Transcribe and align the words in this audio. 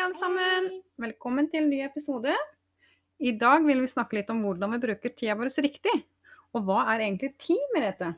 Alle 0.00 0.16
sammen. 0.16 0.68
Velkommen 1.00 1.48
til 1.50 1.60
en 1.64 1.68
ny 1.70 1.80
episode. 1.84 2.32
I 3.20 3.34
dag 3.36 3.64
vil 3.66 3.82
vi 3.82 3.88
snakke 3.90 4.16
litt 4.16 4.30
om 4.32 4.38
hvordan 4.44 4.72
vi 4.72 4.78
bruker 4.80 5.12
tida 5.12 5.34
vår 5.36 5.50
riktig. 5.60 5.92
Og 6.56 6.64
hva 6.64 6.86
er 6.94 7.02
egentlig 7.04 7.34
tid, 7.38 7.60
Merete? 7.74 8.14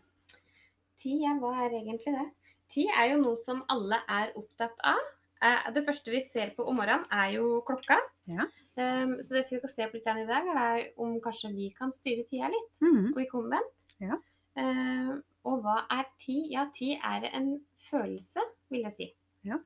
Tid, 1.03 1.25
ja, 1.25 1.33
hva 1.41 1.51
er 1.65 1.75
egentlig 1.81 2.15
det? 2.15 2.29
Tid 2.73 2.93
er 2.95 3.09
jo 3.11 3.17
noe 3.25 3.41
som 3.43 3.65
alle 3.73 3.99
er 4.09 4.31
opptatt 4.39 4.79
av. 4.87 5.01
Eh, 5.43 5.73
Det 5.75 5.85
første 5.85 6.11
vi 6.11 6.21
ser 6.21 6.53
på 6.57 6.65
om 6.69 6.77
morgenen, 6.77 7.05
er 7.11 7.33
jo 7.35 7.63
klokka. 7.67 7.99
Ja. 8.27 8.47
Um, 8.77 9.19
Så 9.21 9.35
det 9.35 9.51
vi 9.51 9.59
skal 9.59 9.69
se 9.69 9.89
på 9.89 9.95
litt 9.99 10.07
i 10.07 10.27
dag, 10.27 10.47
er 10.47 10.93
om 10.97 11.21
kanskje 11.21 11.53
vi 11.55 11.75
kan 11.77 11.91
styre 11.93 12.25
tida 12.29 12.49
litt, 12.49 12.81
Mhm. 12.81 13.13
og 13.13 13.19
ikke 13.23 13.43
omvendt. 13.43 13.87
Ja. 14.01 14.17
Um, 14.57 15.23
Og 15.45 15.63
hva 15.65 15.85
er 15.91 16.05
tid? 16.21 16.47
Ja, 16.53 16.67
tid 16.73 16.99
er 17.03 17.29
en 17.35 17.67
følelse, 17.91 18.41
vil 18.71 18.83
jeg 18.83 18.93
si. 18.93 19.15
Ja. 19.45 19.59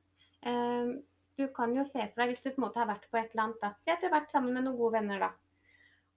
Du 1.37 1.45
kan 1.53 1.75
jo 1.75 1.83
se 1.85 2.01
for 2.01 2.23
deg, 2.23 2.31
hvis 2.31 2.41
du 2.41 2.49
på 2.49 2.57
en 2.61 2.65
måte 2.65 2.81
har 2.81 2.89
vært 2.89 3.05
på 3.11 3.19
et 3.19 3.29
eller 3.33 3.43
annet, 3.43 3.59
da. 3.61 3.73
Si 3.83 3.91
at 3.93 4.01
du 4.01 4.07
har 4.07 4.15
vært 4.15 4.33
sammen 4.33 4.55
med 4.55 4.65
noen 4.65 4.79
gode 4.79 4.97
venner, 4.97 5.21
da. 5.21 5.31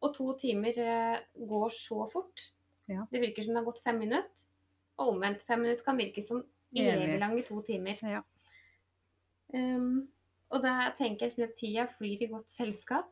Og 0.01 0.15
to 0.17 0.31
timer 0.41 0.79
eh, 0.81 1.19
går 1.51 1.75
så 1.77 2.07
fort. 2.09 2.47
Ja. 2.89 3.05
Det 3.12 3.21
virker 3.23 3.45
som 3.45 3.55
det 3.55 3.61
har 3.61 3.69
gått 3.69 3.83
fem 3.85 4.01
minutter. 4.01 4.47
Og 5.01 5.15
omvendt. 5.15 5.45
Fem 5.49 5.61
minutter 5.61 5.85
kan 5.85 6.01
virke 6.01 6.25
som 6.25 6.41
evig 6.77 7.19
lange 7.21 7.45
to 7.45 7.61
timer. 7.67 8.01
Ja. 8.05 8.25
Um, 9.53 10.09
og 10.51 10.62
da 10.65 10.91
tenker 10.99 11.27
jeg 11.27 11.31
liksom 11.31 11.47
at 11.47 11.57
tida 11.59 11.87
flyr 11.91 12.25
i 12.25 12.31
godt 12.31 12.53
selskap. 12.53 13.11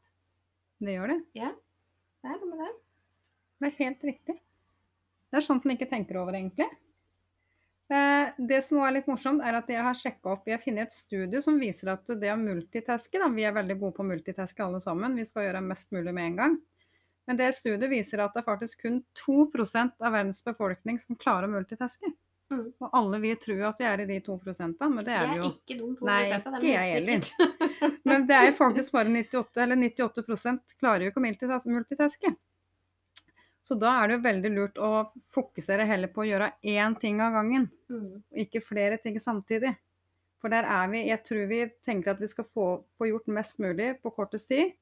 Det 0.79 0.95
gjør 0.95 1.13
det. 1.13 1.21
Det 2.23 2.31
er 2.33 2.41
noe 2.41 2.51
med 2.51 2.63
det. 2.63 2.75
Det 3.59 3.69
er 3.69 3.81
helt 3.83 4.05
riktig. 4.07 4.37
Det 5.29 5.39
er 5.39 5.45
sånt 5.45 5.67
en 5.67 5.75
ikke 5.75 5.91
tenker 5.91 6.21
over, 6.23 6.37
egentlig. 6.39 6.69
Eh, 7.91 8.31
Det 8.39 8.61
som 8.65 8.83
er 8.85 8.93
litt 8.99 9.07
morsomt, 9.09 9.41
er 9.45 9.57
at 9.57 9.69
jeg 9.73 9.81
har 9.83 9.97
sjekka 9.97 10.35
opp 10.35 10.49
Jeg 10.49 10.59
har 10.59 10.65
funnet 10.65 10.89
et 10.91 10.93
studie 10.93 11.41
som 11.43 11.59
viser 11.61 11.89
at 11.95 12.05
det 12.21 12.33
å 12.33 12.37
multitaske 12.41 13.21
da, 13.21 13.29
Vi 13.33 13.47
er 13.49 13.55
veldig 13.57 13.79
gode 13.81 13.97
på 13.97 14.05
å 14.05 14.11
multitaske 14.11 14.65
alle 14.65 14.81
sammen. 14.85 15.17
Vi 15.17 15.25
skal 15.25 15.49
gjøre 15.49 15.65
mest 15.65 15.93
mulig 15.93 16.13
med 16.15 16.27
en 16.33 16.37
gang. 16.37 16.59
Men 17.29 17.37
det 17.37 17.55
studiet 17.57 17.91
viser 17.91 18.23
at 18.25 18.33
det 18.35 18.41
er 18.41 18.49
faktisk 18.49 18.83
kun 18.87 19.03
2 19.21 19.51
av 20.01 20.13
verdens 20.13 20.41
befolkning 20.45 20.99
som 21.01 21.17
klarer 21.17 21.49
å 21.49 21.53
multitaske. 21.53 22.13
Mm. 22.49 22.73
Og 22.81 22.95
alle 22.97 23.19
vi 23.21 23.35
tror 23.37 23.61
at 23.69 23.81
vi 23.81 23.85
er 23.85 24.01
i 24.01 24.07
de 24.09 24.21
2% 24.25 24.79
men 24.81 24.97
det 24.97 25.05
Det 25.05 25.13
er 25.13 25.27
er 25.27 25.33
vi 25.33 25.37
jo. 25.37 25.49
ikke 25.53 25.79
dumt. 25.79 26.01
Nei, 26.01 26.23
det 26.25 26.39
er 26.39 26.57
ikke 26.57 26.73
jeg 26.73 26.93
heller. 26.95 27.21
Men 28.09 28.25
det 28.27 28.37
er 28.37 28.53
faktisk 28.57 28.93
bare 28.93 29.13
98 29.13 29.61
eller 29.61 29.77
98 29.77 30.63
klarer 30.81 31.05
jo 31.05 31.11
ikke 31.13 31.21
å 31.21 31.75
multitaske. 31.75 32.33
Så 33.63 33.75
da 33.79 34.03
er 34.03 34.09
det 34.09 34.17
jo 34.19 34.23
veldig 34.25 34.51
lurt 34.55 34.79
å 34.81 35.11
fokusere 35.35 35.85
heller 35.87 36.09
på 36.09 36.23
å 36.23 36.29
gjøre 36.29 36.53
én 36.65 36.99
ting 37.01 37.21
av 37.21 37.33
gangen, 37.33 37.71
Mm. 37.91 38.23
ikke 38.33 38.63
flere 38.63 38.99
ting 39.03 39.19
samtidig. 39.19 39.77
For 40.41 40.49
der 40.49 40.65
er 40.65 40.89
vi 40.89 41.07
Jeg 41.09 41.25
tror 41.25 41.47
vi 41.49 41.67
tenker 41.85 42.11
at 42.13 42.21
vi 42.21 42.27
skal 42.29 42.45
få, 42.45 42.85
få 42.99 43.09
gjort 43.11 43.27
mest 43.29 43.59
mulig 43.59 44.01
på 44.03 44.15
kortest 44.15 44.49
tid. 44.49 44.73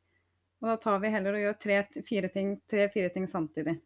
Og 0.62 0.68
da 0.68 0.76
tar 0.76 0.98
vi 1.00 1.08
heller 1.08 1.32
og 1.34 1.40
gjør 1.40 1.58
tre-fire 1.60 2.28
ting, 2.32 2.60
tre-fire 2.68 3.10
ting 3.12 3.26
samtidig. 3.26 3.80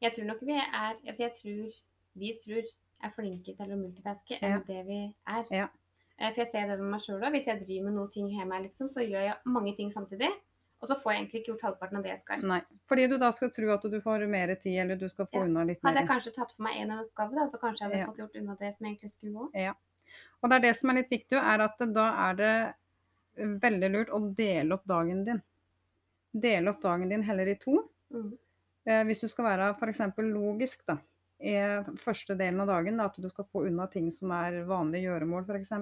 Jeg 0.00 0.12
tror 0.14 0.24
nok 0.26 0.40
vi 0.42 0.52
er 0.52 0.96
altså 1.06 1.18
jeg 1.28 1.34
tror, 1.34 1.72
Vi 2.16 2.32
tror 2.44 2.62
er 3.02 3.10
flinke 3.10 3.56
til 3.56 3.70
å 3.70 3.76
multitaske 3.78 4.38
enn 4.42 4.50
Ja. 4.50 4.58
det 4.66 4.86
vi 4.86 5.14
er. 5.26 5.44
Ja. 5.50 5.68
Eh, 6.18 6.32
For 6.34 6.42
jeg 6.42 6.50
ser 6.52 6.66
det 6.68 6.78
med 6.80 6.90
meg 6.90 7.00
sjøl 7.00 7.20
òg. 7.22 7.30
Hvis 7.32 7.46
jeg 7.46 7.60
driver 7.64 7.84
med 7.84 7.94
noe 7.94 8.08
ting 8.10 8.28
hjemme, 8.28 8.62
liksom, 8.62 8.88
så 8.90 9.00
gjør 9.06 9.24
jeg 9.24 9.34
mange 9.46 9.76
ting 9.76 9.90
samtidig. 9.92 10.28
Og 10.80 10.88
så 10.88 10.96
får 10.96 11.12
jeg 11.12 11.20
egentlig 11.20 11.40
ikke 11.42 11.52
gjort 11.52 11.64
halvparten 11.66 11.98
av 11.98 12.04
det 12.06 12.12
jeg 12.14 12.20
skal. 12.22 12.44
Nei. 12.48 12.60
Fordi 12.88 13.06
du 13.10 13.16
da 13.20 13.28
skal 13.36 13.50
tro 13.52 13.68
at 13.74 13.82
du 13.92 13.98
får 14.00 14.22
mer 14.32 14.54
tid, 14.56 14.78
eller 14.80 14.96
du 14.96 15.08
skal 15.12 15.26
få 15.28 15.42
Ja. 15.42 15.44
unna 15.44 15.64
litt 15.68 15.82
mer. 15.82 15.92
Hadde 15.92 16.00
jeg 16.06 16.08
kanskje 16.08 16.34
tatt 16.34 16.52
for 16.56 16.62
meg 16.64 16.78
én 16.80 16.94
oppgave, 16.96 17.34
da, 17.36 17.44
så 17.46 17.60
kanskje 17.60 17.80
jeg 17.84 17.90
hadde 17.90 17.98
Ja. 18.00 18.06
fått 18.06 18.16
gjort 18.22 18.36
unna 18.40 18.56
det 18.56 18.74
som 18.74 18.86
jeg 18.86 18.96
egentlig 18.96 19.10
skulle 19.10 19.34
òg. 19.44 19.74
Og 20.42 20.48
det 20.50 20.56
er 20.56 20.60
det 20.60 20.76
som 20.76 20.90
er 20.90 20.94
litt 20.94 21.10
viktig, 21.10 21.36
er 21.36 21.60
at 21.60 21.78
da 21.92 22.30
er 22.30 22.34
det 22.34 22.74
veldig 23.60 23.90
lurt 23.92 24.08
å 24.08 24.34
dele 24.34 24.72
opp 24.72 24.84
dagen 24.86 25.24
din. 25.24 25.42
Dele 26.32 26.70
opp 26.70 26.80
dagen 26.80 27.08
din 27.08 27.22
heller 27.22 27.46
i 27.46 27.54
to. 27.56 27.90
Mm. 28.12 28.38
Eh, 28.86 29.04
hvis 29.04 29.20
du 29.20 29.28
skal 29.28 29.44
være 29.44 29.74
f.eks. 29.76 30.00
logisk 30.16 30.86
da, 30.86 30.98
i 31.40 31.54
første 31.96 32.36
delen 32.36 32.60
av 32.60 32.66
dagen, 32.68 32.96
da, 32.96 33.04
at 33.04 33.16
du 33.20 33.28
skal 33.28 33.44
få 33.52 33.66
unna 33.66 33.86
ting 33.86 34.10
som 34.10 34.30
er 34.30 34.64
vanlige 34.64 35.08
gjøremål 35.08 35.46
f.eks. 35.46 35.72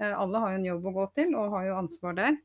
Eh, 0.00 0.14
alle 0.14 0.38
har 0.38 0.50
jo 0.52 0.58
en 0.60 0.64
jobb 0.64 0.86
å 0.86 0.94
gå 0.94 1.14
til 1.14 1.34
og 1.34 1.50
har 1.50 1.66
jo 1.66 1.74
ansvar 1.80 2.14
der. 2.16 2.38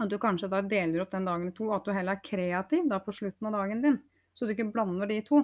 At 0.00 0.08
du 0.08 0.16
kanskje 0.18 0.48
da 0.52 0.62
deler 0.64 1.04
opp 1.04 1.12
den 1.12 1.26
dagen 1.28 1.48
i 1.48 1.54
to, 1.56 1.66
og 1.68 1.76
at 1.80 1.88
du 1.88 1.92
heller 1.96 2.16
er 2.16 2.24
kreativ 2.24 2.86
da 2.88 3.00
på 3.02 3.12
slutten 3.12 3.50
av 3.50 3.58
dagen 3.58 3.82
din. 3.84 3.98
Så 4.32 4.46
du 4.46 4.54
ikke 4.54 4.70
blander 4.72 5.10
de 5.10 5.20
to. 5.26 5.42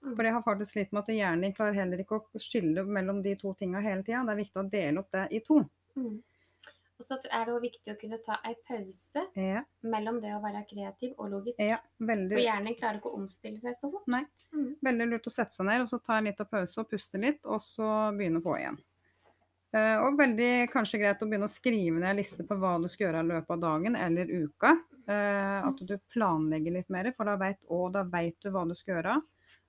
Mm. 0.00 0.14
For 0.16 0.24
jeg 0.24 0.32
har 0.32 0.44
faktisk 0.46 0.72
slitt 0.72 0.92
med 0.96 1.02
at 1.02 1.12
hjernen 1.12 1.44
din 1.44 1.54
klarer 1.56 1.76
heller 1.76 2.00
ikke 2.00 2.16
å 2.20 2.40
skille 2.40 2.86
mellom 2.88 3.20
de 3.22 3.34
to 3.36 3.52
tinga 3.58 3.82
hele 3.84 4.04
tida. 4.06 4.24
Det 4.24 4.32
er 4.32 4.40
viktig 4.40 4.62
å 4.62 4.68
dele 4.72 5.02
opp 5.02 5.10
det 5.12 5.26
i 5.36 5.42
to. 5.44 5.60
Mm. 6.00 6.18
Og 7.00 7.06
så 7.06 7.16
er 7.32 7.46
det 7.48 7.52
jo 7.54 7.60
viktig 7.62 7.92
å 7.94 7.96
kunne 7.96 8.18
ta 8.20 8.36
ei 8.44 8.52
pause 8.68 9.22
Ja, 9.40 9.62
mellom 9.88 10.18
det 10.20 10.34
å 10.36 10.40
være 10.42 10.60
kreativ 10.68 11.14
og 11.16 11.30
logisk. 11.32 11.60
ja 11.64 11.78
For 11.96 12.10
veldig, 12.10 12.36
hjernen 12.44 12.76
klarer 12.76 12.98
ikke 13.00 13.08
å 13.08 13.22
omstille 13.22 13.56
seg 13.60 13.78
så 13.80 13.88
fort. 13.88 14.04
Nei. 14.12 14.26
Mm. 14.52 14.74
veldig 14.84 15.06
lurt 15.08 15.28
å 15.30 15.32
sette 15.32 15.56
seg 15.56 15.68
ned 15.68 15.84
og 15.84 15.88
så 15.88 16.00
ta 16.04 16.18
en 16.18 16.28
liten 16.28 16.48
pause 16.50 16.82
og 16.82 16.90
puste 16.90 17.20
litt, 17.22 17.40
og 17.46 17.62
så 17.64 17.88
begynne 18.16 18.42
på 18.44 18.56
igjen. 18.58 18.76
Eh, 19.70 19.96
og 20.02 20.16
veldig 20.18 20.66
kanskje 20.72 20.98
greit 20.98 21.20
å 21.22 21.28
begynne 21.30 21.46
å 21.46 21.52
skrive 21.52 22.00
ned 22.00 22.08
en 22.10 22.18
liste 22.18 22.42
på 22.46 22.56
hva 22.58 22.74
du 22.82 22.88
skal 22.90 23.06
gjøre 23.06 23.20
i 23.22 23.28
løpet 23.28 23.52
av 23.54 23.60
dagen 23.62 23.98
eller 23.98 24.32
uka. 24.42 24.72
Eh, 25.06 25.58
at 25.68 25.82
du 25.86 25.94
planlegger 26.10 26.74
litt 26.74 26.90
mer, 26.90 27.12
for 27.16 27.30
da 27.30 27.36
da 27.38 28.02
vet 28.10 28.40
du 28.42 28.50
hva 28.50 28.64
du 28.66 28.74
skal 28.74 28.96
gjøre. 28.96 29.20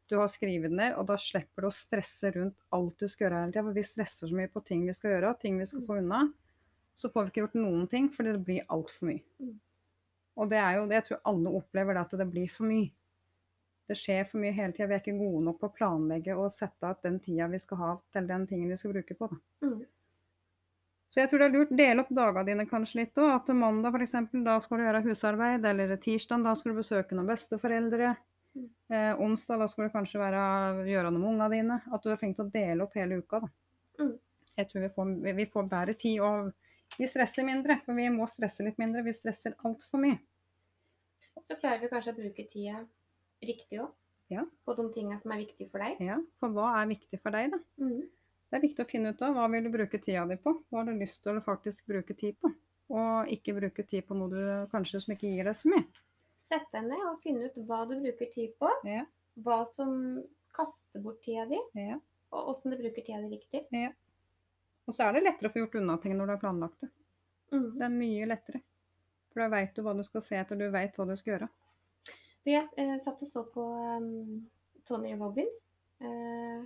Du 0.09 0.17
har 0.19 0.27
skrevet 0.27 0.73
ned, 0.73 0.97
og 0.99 1.05
da 1.07 1.15
slipper 1.21 1.63
du 1.63 1.69
å 1.69 1.73
stresse 1.73 2.33
rundt 2.35 2.57
alt 2.75 2.97
du 2.99 3.07
skal 3.07 3.27
gjøre 3.27 3.43
hele 3.43 3.53
tida. 3.53 3.65
For 3.67 3.77
vi 3.77 3.83
stresser 3.87 4.27
så 4.27 4.35
mye 4.35 4.51
på 4.51 4.63
ting 4.67 4.87
vi 4.87 4.95
skal 4.97 5.13
gjøre, 5.13 5.35
ting 5.39 5.59
vi 5.61 5.69
skal 5.69 5.85
få 5.87 6.01
unna. 6.01 6.25
Så 6.97 7.11
får 7.13 7.27
vi 7.27 7.31
ikke 7.31 7.43
gjort 7.45 7.61
noen 7.61 7.85
ting, 7.87 8.09
fordi 8.11 8.33
det 8.35 8.43
blir 8.49 8.65
altfor 8.73 9.07
mye. 9.07 9.53
Og 10.41 10.49
det 10.51 10.59
er 10.59 10.79
jo 10.79 10.89
det 10.89 10.97
jeg 10.97 11.07
tror 11.07 11.21
alle 11.31 11.53
opplever, 11.61 11.95
det 11.95 12.03
at 12.03 12.17
det 12.19 12.27
blir 12.33 12.51
for 12.51 12.67
mye. 12.67 12.89
Det 13.89 13.97
skjer 13.97 14.27
for 14.29 14.39
mye 14.41 14.53
hele 14.55 14.73
tida. 14.75 14.87
Vi 14.87 14.95
er 14.95 15.01
ikke 15.01 15.17
gode 15.17 15.41
nok 15.47 15.57
på 15.61 15.69
å 15.71 15.73
planlegge 15.75 16.35
og 16.37 16.51
sette 16.53 16.87
av 16.87 17.01
den 17.03 17.17
tida 17.23 17.49
vi 17.51 17.59
skal 17.59 17.81
ha 17.81 17.95
til 18.13 18.29
den 18.29 18.45
tingen 18.47 18.71
vi 18.71 18.77
skal 18.79 18.93
bruke 18.95 19.17
på. 19.17 19.27
Da. 19.31 19.39
Mm. 19.67 19.81
Så 21.11 21.19
jeg 21.19 21.27
tror 21.27 21.41
det 21.41 21.47
er 21.49 21.55
lurt 21.57 21.71
dele 21.75 22.03
opp 22.05 22.11
dagene 22.15 22.47
dine 22.47 22.65
kanskje 22.69 23.01
litt 23.01 23.19
òg. 23.19 23.33
At 23.35 23.49
mandag 23.57 23.97
f.eks. 23.97 24.13
da 24.45 24.55
skal 24.63 24.79
du 24.79 24.85
gjøre 24.85 25.01
husarbeid, 25.09 25.65
eller 25.67 25.95
tirsdag 25.99 26.45
da 26.47 26.53
skal 26.55 26.71
du 26.71 26.79
besøke 26.79 27.17
noen 27.17 27.27
besteforeldre. 27.27 28.13
Mm. 28.55 28.69
Eh, 28.95 29.11
onsdag 29.25 29.59
da 29.59 29.67
skal 29.71 29.89
du 29.89 29.95
kanskje 29.97 30.21
være, 30.21 30.43
gjøre 30.87 31.11
noe 31.11 31.19
med 31.19 31.31
ungene 31.33 31.49
dine. 31.51 31.79
At 31.91 32.05
du 32.05 32.13
er 32.13 32.21
flink 32.21 32.39
til 32.39 32.47
å 32.47 32.53
dele 32.53 32.87
opp 32.87 32.95
hele 32.95 33.19
uka. 33.19 33.41
da. 33.43 33.51
Mm. 33.99 34.15
Jeg 34.55 34.71
tror 34.71 34.85
vi 34.85 34.91
får, 34.95 35.11
vi 35.41 35.47
får 35.51 35.67
bedre 35.75 35.97
tid, 35.99 36.23
og 36.23 36.95
vi 36.95 37.11
stresser 37.11 37.47
mindre. 37.47 37.81
For 37.83 37.99
vi 37.99 38.07
må 38.15 38.29
stresse 38.31 38.63
litt 38.63 38.79
mindre. 38.79 39.03
Vi 39.03 39.15
stresser 39.15 39.59
altfor 39.67 40.05
mye. 40.05 40.15
Så 41.43 41.59
klarer 41.59 41.83
vi 41.83 41.91
kanskje 41.91 42.15
å 42.15 42.21
bruke 42.21 42.47
tida 42.47 42.85
riktig 43.41 43.79
òg. 43.81 43.91
Ja. 44.31 44.45
På 44.65 44.73
de 44.77 44.85
tinga 44.93 45.17
som 45.19 45.31
er 45.35 45.41
viktige 45.43 45.67
for 45.69 45.83
deg. 45.83 45.97
Ja, 45.99 46.15
For 46.39 46.53
hva 46.55 46.69
er 46.81 46.87
viktig 46.87 47.19
for 47.21 47.31
deg, 47.35 47.51
da? 47.51 47.59
Mm. 47.83 48.01
Det 48.51 48.57
er 48.57 48.63
viktig 48.63 48.83
å 48.85 48.89
finne 48.89 49.11
ut 49.11 49.21
av 49.23 49.33
hva 49.35 49.47
vil 49.51 49.63
du 49.63 49.69
bruke 49.73 49.99
tida 49.99 50.25
di 50.27 50.37
på. 50.39 50.53
Hva 50.69 50.81
har 50.81 50.87
du 50.91 50.99
lyst 50.99 51.23
til 51.23 51.35
å 51.39 51.43
faktisk 51.43 51.87
bruke 51.91 52.15
tid 52.19 52.37
på? 52.39 52.51
Og 52.91 53.27
ikke 53.31 53.55
bruke 53.55 53.83
tid 53.87 54.05
på 54.07 54.15
noe 54.19 54.29
du 54.31 54.67
kanskje 54.71 54.99
som 55.03 55.13
ikke 55.15 55.29
gir 55.31 55.47
deg 55.47 55.55
så 55.55 55.71
mye. 55.71 55.83
Sett 56.47 56.67
deg 56.75 56.87
ned 56.89 57.03
og 57.07 57.21
finne 57.23 57.47
ut 57.47 57.59
hva 57.67 57.81
du 57.87 57.95
bruker 58.01 58.27
tid 58.33 58.55
på. 58.59 58.71
Ja. 58.87 59.05
Hva 59.39 59.61
som 59.75 60.23
kaster 60.55 60.99
bort 61.03 61.21
tida 61.23 61.45
di, 61.47 61.59
Ja. 61.79 61.99
og 62.31 62.55
åssen 62.55 62.71
du 62.71 62.77
bruker 62.77 63.01
tida 63.03 63.21
di 63.23 63.37
riktig. 63.37 63.93
Og 64.87 64.93
så 64.95 65.07
er 65.07 65.13
det 65.13 65.23
lettere 65.23 65.47
å 65.47 65.53
få 65.53 65.61
gjort 65.63 65.75
unna 65.79 65.97
ting 66.01 66.17
når 66.17 66.25
du 66.27 66.31
har 66.35 66.39
planlagt 66.43 66.79
det. 66.81 66.89
Mm. 67.51 67.69
Det 67.77 67.83
er 67.87 67.93
mye 67.95 68.27
lettere. 68.27 68.61
For 69.31 69.39
da 69.43 69.47
veit 69.53 69.75
du 69.75 69.81
hva 69.85 69.93
du 69.95 70.03
skal 70.03 70.21
se 70.25 70.35
etter, 70.35 70.57
du 70.59 70.69
veit 70.73 70.95
hva 70.97 71.05
du 71.07 71.15
skal 71.15 71.33
gjøre. 71.37 71.49
Du, 72.41 72.49
Jeg 72.49 72.65
eh, 72.81 72.95
satt 73.01 73.21
og 73.21 73.29
så 73.29 73.43
på 73.53 73.63
um, 74.01 74.39
Tony 74.87 75.13
Robins. 75.13 75.59
Eh, 76.01 76.63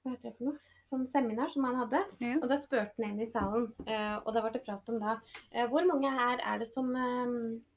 hva 0.00 0.14
heter 0.14 0.30
det 0.30 0.36
for 0.38 0.48
noe? 0.48 0.74
Sånn 0.86 1.02
seminar 1.10 1.50
som 1.50 1.66
han 1.66 1.76
hadde. 1.80 2.00
Ja. 2.22 2.36
Og 2.38 2.46
da 2.48 2.56
spurte 2.62 2.94
han 2.94 3.08
en 3.10 3.20
i 3.20 3.28
salen, 3.28 3.66
eh, 3.84 4.14
og 4.22 4.30
da 4.32 4.40
ble 4.44 4.52
det 4.54 4.62
prat 4.64 4.92
om 4.92 5.00
da 5.02 5.16
eh, 5.50 5.66
Hvor 5.68 5.84
mange 5.88 6.12
her 6.14 6.38
er 6.38 6.60
det 6.62 6.68
som, 6.70 6.92
eh, 6.94 7.32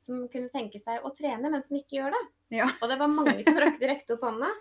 som 0.05 0.27
kunne 0.31 0.51
tenke 0.53 0.79
seg 0.79 1.03
å 1.03 1.11
trene, 1.17 1.49
men 1.49 1.65
som 1.65 1.79
ikke 1.79 1.97
gjør 1.97 2.15
det? 2.15 2.21
Ja. 2.61 2.69
Og 2.77 2.91
det 2.91 2.99
var 3.01 3.11
mange 3.11 3.35
som 3.43 3.57
rakte 3.59 3.89
rekte 3.89 4.15
opp 4.15 4.27
hånda. 4.29 4.51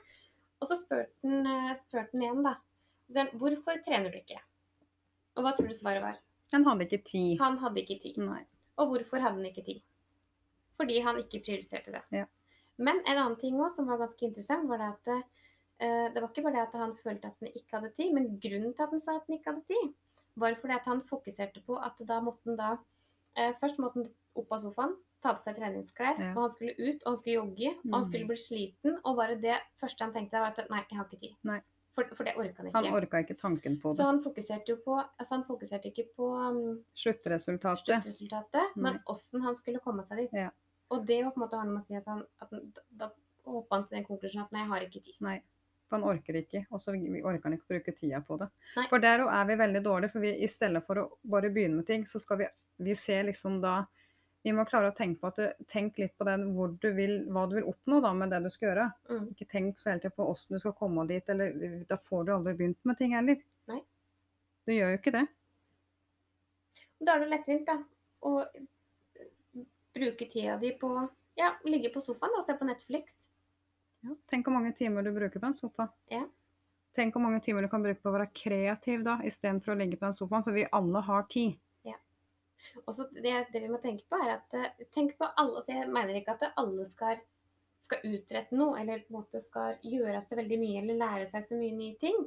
Og 0.59 0.71
så 0.71 0.79
spurte 0.81 1.13
han, 1.23 1.47
han 1.47 2.25
igjen, 2.25 2.43
da. 2.43 2.57
Han, 3.15 3.31
Hvorfor 3.39 3.79
trener 3.85 4.11
du 4.11 4.19
ikke? 4.19 4.41
Og 5.37 5.45
hva 5.45 5.55
tror 5.55 5.71
du 5.71 5.77
svaret 5.77 6.03
var? 6.03 6.19
Han 6.57 6.65
hadde 6.67 6.89
ikke 6.89 7.05
tid. 7.05 7.37
Han 7.39 7.61
hadde 7.63 7.85
ikke 7.85 8.01
tid. 8.03 8.19
Nei. 8.25 8.43
Og 8.81 8.91
hvorfor 8.91 9.23
hadde 9.23 9.39
han 9.39 9.53
ikke 9.53 9.67
tid? 9.69 9.85
Fordi 10.79 11.01
han 11.03 11.17
ikke 11.19 11.41
prioriterte 11.45 11.93
det. 11.93 12.03
Ja. 12.15 12.25
Men 12.79 13.01
en 13.07 13.19
annen 13.19 13.37
ting 13.41 13.57
også, 13.59 13.77
som 13.81 13.89
var 13.91 13.99
ganske 13.99 14.23
interessant, 14.29 14.69
var 14.71 14.79
det 14.79 14.91
at 14.95 15.09
uh, 15.83 16.13
det 16.15 16.23
var 16.23 16.29
ikke 16.31 16.45
bare 16.47 16.55
det 16.61 16.67
at 16.69 16.77
han 16.79 16.93
følte 16.97 17.27
at 17.33 17.41
han 17.43 17.49
ikke 17.55 17.73
hadde 17.81 17.91
tid, 17.97 18.13
men 18.15 18.29
grunnen 18.43 18.75
til 18.75 18.83
at 18.87 18.91
han 18.95 19.01
sa 19.03 19.17
at 19.19 19.27
han 19.27 19.37
ikke 19.39 19.51
hadde 19.51 19.67
tid, 19.67 19.89
var 20.39 20.55
fordi 20.55 20.75
at 20.77 20.87
han 20.87 21.01
fokuserte 21.03 21.65
på 21.67 21.77
at 21.83 21.99
da 22.07 22.21
måtte 22.23 22.47
han 22.47 22.57
da 22.61 22.71
uh, 22.79 23.53
Først 23.61 23.79
måtte 23.83 23.99
han 24.05 24.09
opp 24.39 24.53
av 24.55 24.63
sofaen, 24.63 24.95
ta 25.23 25.33
på 25.35 25.43
seg 25.43 25.57
treningsklær, 25.59 26.15
Ja. 26.23 26.31
og 26.37 26.45
han 26.45 26.51
skulle 26.55 26.75
ut, 26.79 27.03
og 27.03 27.09
han 27.11 27.17
skulle 27.19 27.35
jogge, 27.41 27.73
og 27.83 27.91
han 27.91 28.03
Mm. 28.05 28.07
skulle 28.09 28.27
bli 28.31 28.37
sliten, 28.39 29.01
og 29.05 29.17
bare 29.19 29.35
det 29.43 29.59
første 29.81 30.05
han 30.05 30.13
tenkte, 30.15 30.39
var 30.39 30.55
at 30.55 30.71
nei, 30.71 30.85
jeg 30.91 30.99
har 30.99 31.05
ikke 31.11 31.21
tid. 31.21 31.35
Nei. 31.43 31.59
For, 31.99 32.05
for 32.15 32.23
det 32.23 32.37
orka 32.39 32.63
han 32.63 32.67
ikke. 32.71 32.79
Han 32.79 32.95
orka 32.95 33.19
ikke 33.25 33.35
tanken 33.35 33.81
på 33.83 33.91
Så 33.91 33.99
det. 33.99 34.07
han 34.07 34.21
fokuserte 34.23 34.69
jo 34.71 34.77
på 34.85 34.95
Altså, 35.19 35.35
han 35.35 35.43
fokuserte 35.45 35.89
ikke 35.91 36.05
på 36.15 36.29
um, 36.31 36.85
Sluttresultatet. 36.95 37.83
sluttresultatet, 37.89 38.77
men 38.77 39.01
åssen 39.11 39.43
han 39.43 39.57
skulle 39.57 39.81
komme 39.83 40.05
seg 40.07 40.19
dit. 40.23 40.31
Ja. 40.33 40.51
Og 40.95 41.05
det 41.07 41.21
jo 41.21 41.33
på 41.33 41.41
en 41.41 41.45
måte 41.45 41.61
ha 41.61 41.67
noe 41.67 41.77
med 41.77 41.85
å 41.85 41.87
si 41.87 41.99
at 41.99 42.09
han, 42.09 42.25
at 42.43 42.83
Da 42.89 43.11
hoppa 43.49 43.79
han 43.79 43.87
til 43.89 43.99
den 43.99 44.07
konklusjonen 44.09 44.47
at 44.47 44.55
nei, 44.55 44.65
jeg 44.65 44.73
har 44.73 44.87
ikke 44.87 45.05
tid. 45.05 45.17
Nei. 45.25 45.39
For 45.89 45.97
han 45.97 46.09
orker 46.11 46.37
ikke, 46.37 46.65
og 46.69 46.83
så 46.85 46.93
orker 46.93 47.47
han 47.47 47.55
ikke 47.57 47.73
bruke 47.73 47.95
tida 47.97 48.21
på 48.25 48.37
det. 48.41 48.51
Nei. 48.77 48.89
For 48.91 49.01
der 49.01 49.23
òg 49.25 49.31
er 49.33 49.47
vi 49.49 49.55
veldig 49.63 49.81
dårlige, 49.85 50.13
for 50.13 50.25
vi, 50.25 50.35
i 50.45 50.49
stedet 50.53 50.83
for 50.85 51.01
å 51.01 51.05
bare 51.33 51.51
begynne 51.53 51.81
med 51.81 51.89
ting, 51.89 52.05
så 52.09 52.21
skal 52.21 52.43
vi, 52.43 52.49
vi 52.85 52.97
se 52.99 53.23
liksom 53.31 53.63
da 53.65 53.79
Vi 54.47 54.53
må 54.55 54.63
klare 54.69 54.93
å 54.93 54.95
tenke 54.95 55.19
på 55.19 55.29
at 55.33 55.39
du, 55.41 55.65
tenk 55.69 55.97
litt 55.99 56.13
på 56.17 56.25
den, 56.25 56.45
hvor 56.55 56.71
du 56.81 56.87
vil, 56.95 57.25
hva 57.35 57.43
du 57.51 57.57
vil 57.57 57.67
oppnå 57.69 57.99
da 58.01 58.13
med 58.15 58.31
det 58.31 58.39
du 58.45 58.47
skal 58.53 58.69
gjøre. 58.69 58.85
Mm. 59.11 59.25
Ikke 59.33 59.47
tenk 59.51 59.81
så 59.83 59.91
hele 59.91 60.01
tiden 60.05 60.15
på 60.15 60.29
åssen 60.31 60.55
du 60.55 60.63
skal 60.63 60.77
komme 60.79 61.05
dit, 61.09 61.33
eller 61.33 61.57
da 61.91 61.99
får 61.99 62.23
du 62.25 62.31
aldri 62.37 62.55
begynt 62.61 62.79
med 62.87 63.01
ting 63.01 63.17
heller. 63.19 63.41
Nei. 63.69 63.81
Du 64.65 64.73
gjør 64.77 64.95
jo 64.95 65.01
ikke 65.01 65.15
det. 65.17 65.25
Da 67.03 67.17
er 67.17 67.25
det 67.25 67.33
lettvint, 67.33 67.67
da, 67.67 67.81
å 68.31 68.33
bruke 69.95 70.29
tida 70.31 70.57
di 70.61 70.73
på 70.79 70.93
ja, 71.39 71.53
ligge 71.65 71.93
på 71.95 72.03
sofaen 72.03 72.35
og 72.39 72.45
se 72.47 72.57
på 72.59 72.67
Netflix. 72.67 73.15
Ja. 74.03 74.15
Tenk 74.31 74.47
hvor 74.47 74.57
mange 74.57 74.73
timer 74.79 75.07
du 75.07 75.13
bruker 75.15 75.41
på 75.41 75.51
en 75.51 75.57
sofa. 75.59 75.89
Ja. 76.11 76.25
Tenk 76.99 77.15
hvor 77.15 77.23
mange 77.23 77.41
timer 77.45 77.63
du 77.63 77.71
kan 77.71 77.85
bruke 77.85 78.03
på 78.03 78.11
å 78.11 78.17
være 78.17 78.31
kreativ 78.35 79.05
da, 79.07 79.19
istedenfor 79.27 79.75
å 79.75 79.79
ligge 79.79 79.99
på 79.99 80.09
den 80.09 80.17
sofaen, 80.17 80.45
for 80.47 80.57
vi 80.57 80.67
alle 80.75 81.03
har 81.07 81.27
tid. 81.31 81.55
Ja. 81.87 81.95
Også 82.85 83.07
det, 83.15 83.35
det 83.53 83.63
vi 83.63 83.71
må 83.71 83.79
tenke 83.83 84.07
på, 84.11 84.19
er 84.19 84.39
at 84.39 84.57
eh, 84.59 84.89
tenk 84.95 85.15
på 85.19 85.29
alle 85.39 85.63
så 85.63 85.77
Jeg 85.77 85.93
mener 85.95 86.19
ikke 86.19 86.35
at 86.35 86.59
alle 86.59 86.87
skal, 86.91 87.23
skal 87.87 88.03
utrette 88.09 88.59
noe, 88.59 88.81
eller 88.81 89.05
på 89.05 89.15
en 89.15 89.21
måte 89.21 89.43
skal 89.45 89.79
gjøre 89.87 90.23
så 90.27 90.39
veldig 90.41 90.59
mye, 90.59 90.83
eller 90.83 91.03
lære 91.05 91.29
seg 91.31 91.47
så 91.47 91.61
mye 91.61 91.77
nye 91.79 91.99
ting. 92.03 92.19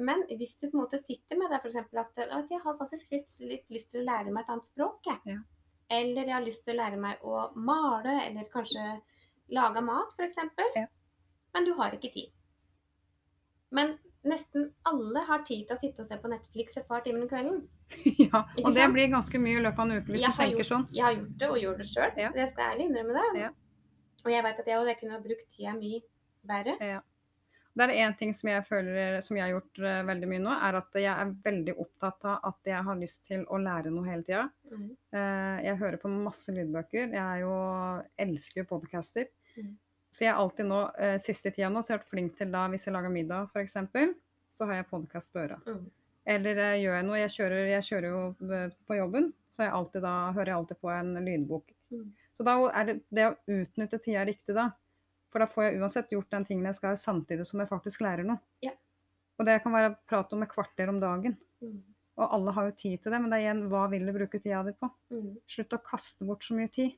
Men 0.00 0.24
hvis 0.28 0.56
du 0.60 0.68
på 0.68 0.74
en 0.74 0.82
måte 0.82 1.00
sitter 1.00 1.40
med 1.40 1.52
det, 1.52 1.60
f.eks. 1.60 1.80
At, 1.80 2.20
at 2.24 2.52
jeg 2.52 2.60
har 2.64 2.76
faktisk 2.76 3.16
litt, 3.16 3.32
litt 3.44 3.72
lyst 3.72 3.92
til 3.92 4.04
å 4.04 4.08
lære 4.08 4.32
meg 4.32 4.44
et 4.44 4.52
annet 4.52 4.68
språk, 4.68 5.00
jeg. 5.08 5.36
Ja. 5.36 5.40
Eller 5.90 6.28
jeg 6.28 6.36
har 6.36 6.44
lyst 6.44 6.62
til 6.64 6.76
å 6.76 6.82
lære 6.84 6.98
meg 7.02 7.24
å 7.26 7.48
male, 7.58 8.20
eller 8.26 8.46
kanskje 8.52 8.84
lage 9.50 9.82
mat, 9.82 10.14
f.eks. 10.14 10.38
Ja. 10.76 10.86
Men 11.54 11.66
du 11.66 11.72
har 11.78 11.96
ikke 11.96 12.12
tid. 12.14 12.30
Men 13.74 13.96
nesten 14.26 14.68
alle 14.86 15.22
har 15.26 15.42
tid 15.48 15.66
til 15.66 15.74
å 15.74 15.80
sitte 15.80 16.04
og 16.04 16.10
se 16.10 16.18
på 16.20 16.30
Netflix 16.30 16.78
et 16.78 16.86
par 16.86 17.02
timer 17.02 17.24
om 17.24 17.30
kvelden. 17.30 17.60
ja, 18.26 18.44
og 18.62 18.70
det 18.76 18.86
blir 18.94 19.10
ganske 19.10 19.42
mye 19.42 19.58
i 19.58 19.64
løpet 19.64 19.82
av 19.82 19.88
en 19.88 19.98
uke 19.98 20.14
hvis 20.14 20.24
Jeg 20.24 20.34
du 20.34 20.40
tenker 20.42 20.62
gjort, 20.62 20.70
sånn. 20.70 20.86
Jeg 20.94 21.06
har 21.06 21.16
gjort 21.18 21.36
det, 21.42 21.50
og 21.50 21.60
gjør 21.64 21.78
det 21.80 21.88
sjøl. 21.90 22.10
Ja. 22.22 22.32
Jeg 22.38 22.52
skal 22.52 22.74
ærlig 22.74 22.88
innrømme 22.90 23.18
det. 23.18 23.44
Ja. 23.46 23.52
Og 24.20 24.34
jeg 24.34 24.46
vet 24.46 24.62
at 24.62 24.70
jeg, 24.70 24.88
jeg 24.92 25.00
kunne 25.00 25.16
ha 25.16 25.22
brukt 25.24 25.54
tida 25.54 25.76
mye 25.78 26.02
bedre. 26.50 26.76
Det 27.70 27.86
er 27.86 28.00
én 28.02 28.14
ting 28.18 28.32
som 28.34 28.48
jeg 28.50 28.64
føler 28.66 29.20
som 29.22 29.36
jeg 29.38 29.44
har 29.44 29.52
gjort 29.52 29.80
uh, 29.84 30.00
veldig 30.08 30.28
mye 30.32 30.42
nå, 30.42 30.54
er 30.66 30.78
at 30.80 30.96
jeg 30.98 31.10
er 31.12 31.34
veldig 31.44 31.74
opptatt 31.84 32.26
av 32.26 32.48
at 32.50 32.70
jeg 32.72 32.86
har 32.88 32.98
lyst 32.98 33.22
til 33.30 33.44
å 33.46 33.60
lære 33.62 33.92
noe 33.94 34.08
hele 34.08 34.26
tida. 34.26 34.48
Mm. 34.72 34.88
Uh, 35.14 35.58
jeg 35.66 35.78
hører 35.84 36.00
på 36.02 36.10
masse 36.10 36.54
lydbøker. 36.56 37.14
Jeg 37.14 37.44
jo, 37.44 37.54
elsker 38.26 38.62
jo 38.62 38.66
podcaster. 38.72 39.30
Mm. 39.54 39.70
Så 40.10 40.26
jeg 40.26 40.32
er 40.32 40.42
alltid 40.42 40.66
nå, 40.66 40.82
uh, 40.98 41.16
siste 41.22 41.54
tida 41.54 41.70
nå, 41.70 41.82
så 41.82 41.92
jeg 41.92 41.98
har 41.98 42.02
vært 42.02 42.10
flink 42.10 42.36
til 42.40 42.50
da, 42.50 42.66
hvis 42.72 42.88
jeg 42.88 42.96
lager 42.96 43.14
middag 43.14 43.54
f.eks., 43.54 43.78
så 44.50 44.66
har 44.66 44.80
jeg 44.80 44.90
podkast 44.90 45.30
på 45.30 45.44
øra. 45.44 45.60
Mm. 45.62 45.84
Eller 46.34 46.58
gjør 46.80 46.96
jeg 46.98 47.06
noe, 47.06 47.20
jeg 47.22 47.34
kjører, 47.36 47.68
jeg 47.70 47.86
kjører 47.86 48.10
jo 48.10 48.64
på 48.86 48.98
jobben, 48.98 49.30
så 49.54 49.62
jeg 49.62 49.74
alltid 49.78 50.02
da, 50.04 50.14
hører 50.34 50.50
jeg 50.50 50.58
alltid 50.58 50.80
på 50.82 50.90
en 50.92 51.14
lydbok. 51.22 51.70
Mm. 51.94 52.08
Så 52.34 52.46
da 52.46 52.56
er 52.72 52.86
det 52.88 52.96
det 53.14 53.26
å 53.28 53.36
utnytte 53.52 53.98
tida 54.02 54.26
riktig 54.26 54.58
da. 54.58 54.70
For 55.30 55.38
da 55.38 55.46
får 55.46 55.64
jeg 55.68 55.80
uansett 55.80 56.10
gjort 56.10 56.30
den 56.30 56.44
tingen 56.44 56.64
jeg 56.66 56.74
skal, 56.74 56.96
samtidig 56.98 57.46
som 57.46 57.60
jeg 57.62 57.68
faktisk 57.70 58.00
lærer 58.02 58.24
noe. 58.26 58.40
Ja. 58.62 58.72
Og 59.38 59.46
det 59.46 59.62
kan 59.62 59.72
være 59.72 59.96
prat 60.10 60.32
om 60.32 60.42
et 60.42 60.50
kvarter 60.50 60.88
om 60.88 60.98
dagen. 61.00 61.36
Mm. 61.62 61.82
Og 62.20 62.34
alle 62.34 62.52
har 62.52 62.64
jo 62.66 62.72
tid 62.76 63.02
til 63.02 63.12
det, 63.14 63.20
men 63.22 63.30
det 63.30 63.38
er 63.38 63.44
igjen, 63.46 63.68
hva 63.70 63.84
vil 63.88 64.04
du 64.06 64.12
bruke 64.12 64.40
tida 64.42 64.62
di 64.66 64.72
på? 64.76 64.90
Mm. 65.14 65.36
Slutt 65.48 65.72
å 65.72 65.82
kaste 65.86 66.26
bort 66.28 66.42
så 66.44 66.54
mye 66.58 66.68
tid. 66.68 66.96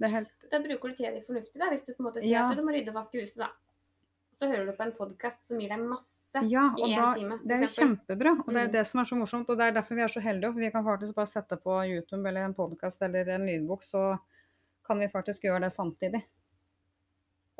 Det 0.00 0.08
er 0.08 0.14
helt 0.16 0.48
Da 0.50 0.58
bruker 0.58 0.88
du 0.90 0.96
tida 0.98 1.12
di 1.14 1.20
fornuftig, 1.22 1.60
da, 1.60 1.68
hvis 1.70 1.84
du 1.86 1.92
på 1.92 2.00
en 2.02 2.08
måte 2.08 2.20
sier 2.24 2.32
Ja. 2.32 2.48
at 2.50 2.56
du 2.56 2.62
må 2.64 2.72
rydde 2.74 2.88
og 2.90 2.96
vaske 2.96 3.20
huset, 3.22 3.44
da. 3.44 3.50
Så 4.34 4.48
hører 4.48 4.66
du 4.66 4.72
på 4.72 4.82
en 4.82 4.92
podkast 4.96 5.44
som 5.44 5.60
gir 5.60 5.68
deg 5.68 5.78
masse 5.86 6.42
Ja, 6.48 6.72
i 6.80 6.94
da, 6.96 7.14
time. 7.14 7.38
det 7.44 7.52
er 7.52 7.60
jo 7.66 7.70
kjempebra. 7.76 8.32
Og 8.40 8.48
det 8.48 8.56
er 8.62 8.66
Mm. 8.68 8.72
det 8.72 8.86
som 8.86 9.00
er 9.00 9.04
så 9.04 9.16
morsomt. 9.20 9.50
Og 9.50 9.58
det 9.58 9.64
er 9.68 9.72
derfor 9.82 9.94
vi 9.94 10.00
er 10.02 10.08
så 10.08 10.20
heldige. 10.22 10.52
For 10.52 10.60
vi 10.60 10.70
kan 10.70 10.84
faktisk 10.84 11.14
bare 11.14 11.26
sette 11.26 11.56
på 11.60 11.70
YouTube 11.86 12.26
eller 12.26 12.44
en 12.46 12.54
podkast 12.54 13.02
eller 13.02 13.28
en 13.28 13.44
lydbok, 13.46 13.82
så 13.84 14.18
kan 14.84 14.98
vi 14.98 15.06
faktisk 15.08 15.42
gjøre 15.44 15.60
det 15.60 15.72
samtidig. 15.72 16.24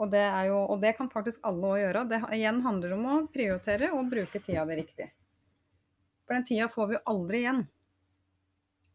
Og 0.02 0.10
det, 0.10 0.22
er 0.26 0.48
jo, 0.50 0.58
og 0.66 0.80
det 0.82 0.96
kan 0.98 1.10
faktisk 1.12 1.44
alle 1.46 1.68
òg 1.68 1.78
gjøre. 1.78 2.00
Det 2.10 2.18
igjen 2.34 2.58
handler 2.64 2.94
om 2.96 3.04
å 3.06 3.18
prioritere 3.30 3.92
og 3.94 4.08
bruke 4.10 4.40
tida 4.42 4.64
di 4.66 4.80
riktig. 4.80 5.06
For 6.26 6.34
den 6.34 6.46
tida 6.48 6.66
får 6.72 6.88
vi 6.90 6.96
jo 6.96 7.02
aldri 7.12 7.42
igjen. 7.44 7.60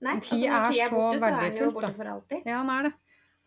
Nei, 0.04 0.18
tid 0.20 0.20
altså 0.20 0.36
når 0.36 0.74
tida 0.74 0.84
er 0.84 0.88
er 0.88 0.96
borte, 0.96 1.20
så 1.20 1.30
er 1.30 1.38
den 1.46 1.60
jo 1.62 1.70
borte 1.78 1.94
for 1.96 2.12
alltid. 2.12 2.42
Ja, 2.44 2.60
den 2.60 2.74
er 2.76 2.90
det. 2.90 2.94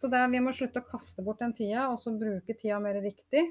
Så 0.01 0.09
det, 0.09 0.21
vi 0.33 0.41
må 0.41 0.55
slutte 0.57 0.81
å 0.81 0.89
kaste 0.89 1.25
bort 1.27 1.43
den 1.45 1.53
tida, 1.57 1.91
og 1.93 1.99
så 2.01 2.15
bruke 2.17 2.57
tida 2.57 2.81
mer 2.81 2.97
riktig. 3.05 3.45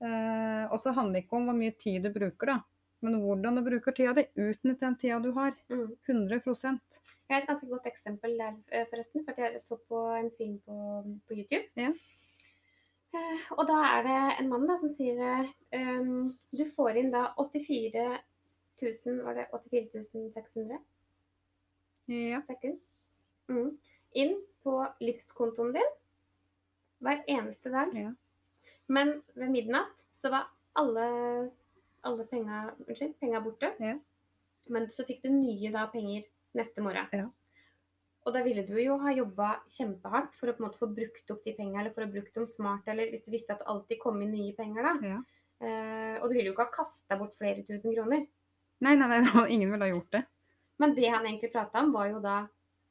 Eh, 0.00 0.64
og 0.70 0.80
så 0.80 0.94
handler 0.96 1.20
det 1.20 1.26
ikke 1.26 1.36
om 1.38 1.50
hvor 1.50 1.58
mye 1.58 1.76
tid 1.76 2.08
du 2.08 2.10
bruker, 2.14 2.54
da. 2.54 2.56
Men 3.04 3.20
hvordan 3.20 3.60
du 3.60 3.64
bruker 3.66 3.92
tida 3.92 4.14
di. 4.16 4.24
Utnytt 4.40 4.80
den 4.80 4.96
tida 4.96 5.20
du 5.20 5.30
har. 5.36 5.52
Mm. 5.68 5.90
100% 6.08 7.00
Jeg 7.28 7.34
har 7.34 7.42
et 7.42 7.50
ganske 7.50 7.68
godt 7.68 7.88
eksempel 7.92 8.38
der, 8.40 8.56
eh, 8.72 8.88
forresten. 8.88 9.24
For 9.26 9.36
jeg 9.44 9.60
så 9.60 9.76
på 9.76 10.00
en 10.16 10.30
film 10.38 10.56
på, 10.64 10.78
på 11.28 11.36
YouTube. 11.36 11.66
Ja. 11.76 11.92
Eh, 13.14 13.42
og 13.54 13.66
da 13.68 13.76
er 13.92 14.06
det 14.06 14.20
en 14.40 14.48
mann 14.50 14.64
da 14.66 14.74
som 14.80 14.90
sier 14.90 15.20
eh, 15.22 15.50
um, 16.00 16.32
Du 16.50 16.64
får 16.66 16.98
inn 16.98 17.12
da 17.14 17.28
84 17.38 18.06
000 18.82 19.20
Var 19.26 19.36
det 19.38 19.44
84 19.54 20.02
600 20.34 20.80
Ja. 22.10 22.40
sekund? 22.48 22.80
Mm. 23.48 23.70
Inn 24.18 24.34
på 24.64 24.74
livskontoen 25.04 25.72
din 25.76 25.92
hver 27.04 27.22
eneste 27.28 27.68
dag. 27.72 27.90
Ja. 27.96 28.10
Men 28.88 29.22
ved 29.34 29.50
midnatt 29.52 30.04
så 30.16 30.30
var 30.32 30.46
alle, 30.80 31.06
alle 32.04 32.24
penga, 32.28 32.70
unnskyld, 32.86 33.14
penga 33.20 33.40
borte. 33.44 33.70
Ja. 33.80 33.98
Men 34.72 34.88
så 34.92 35.04
fikk 35.04 35.22
du 35.24 35.28
nye 35.32 35.72
da 35.74 35.86
penger 35.92 36.24
neste 36.56 36.84
morgen. 36.84 37.08
Ja. 37.12 37.28
Og 38.24 38.32
da 38.32 38.40
ville 38.44 38.64
du 38.64 38.76
jo 38.80 38.96
ha 39.02 39.12
jobba 39.12 39.50
kjempehardt 39.68 40.32
for 40.36 40.48
å 40.48 40.54
på 40.56 40.62
en 40.62 40.66
måte 40.68 40.80
få 40.80 40.88
brukt 40.88 41.32
opp 41.34 41.42
de 41.44 41.52
pengene, 41.56 41.82
eller 41.82 41.92
for 41.92 42.06
å 42.06 42.10
bruke 42.10 42.32
dem 42.32 42.46
smart, 42.48 42.86
eller 42.88 43.10
hvis 43.12 43.26
du 43.26 43.30
visste 43.34 43.52
at 43.52 43.60
det 43.60 43.68
alltid 43.68 44.00
kom 44.00 44.22
inn 44.24 44.32
nye 44.32 44.54
penger, 44.56 44.88
da. 44.88 44.94
Ja. 45.12 45.18
Uh, 45.64 46.16
og 46.22 46.30
du 46.30 46.38
ville 46.38 46.48
jo 46.48 46.54
ikke 46.54 46.66
ha 46.66 46.72
kasta 46.72 47.18
bort 47.20 47.36
flere 47.36 47.64
tusen 47.66 47.92
kroner. 47.92 48.24
Nei, 48.84 48.94
nei, 48.96 49.08
nei, 49.12 49.20
ingen 49.54 49.74
ville 49.74 49.86
ha 49.86 49.92
gjort 49.92 50.16
det. 50.16 50.24
Men 50.80 50.96
det 50.96 51.06
han 51.10 51.28
egentlig 51.28 51.52
prata 51.52 51.84
om, 51.84 51.92
var 51.94 52.08
jo 52.10 52.22
da 52.24 52.38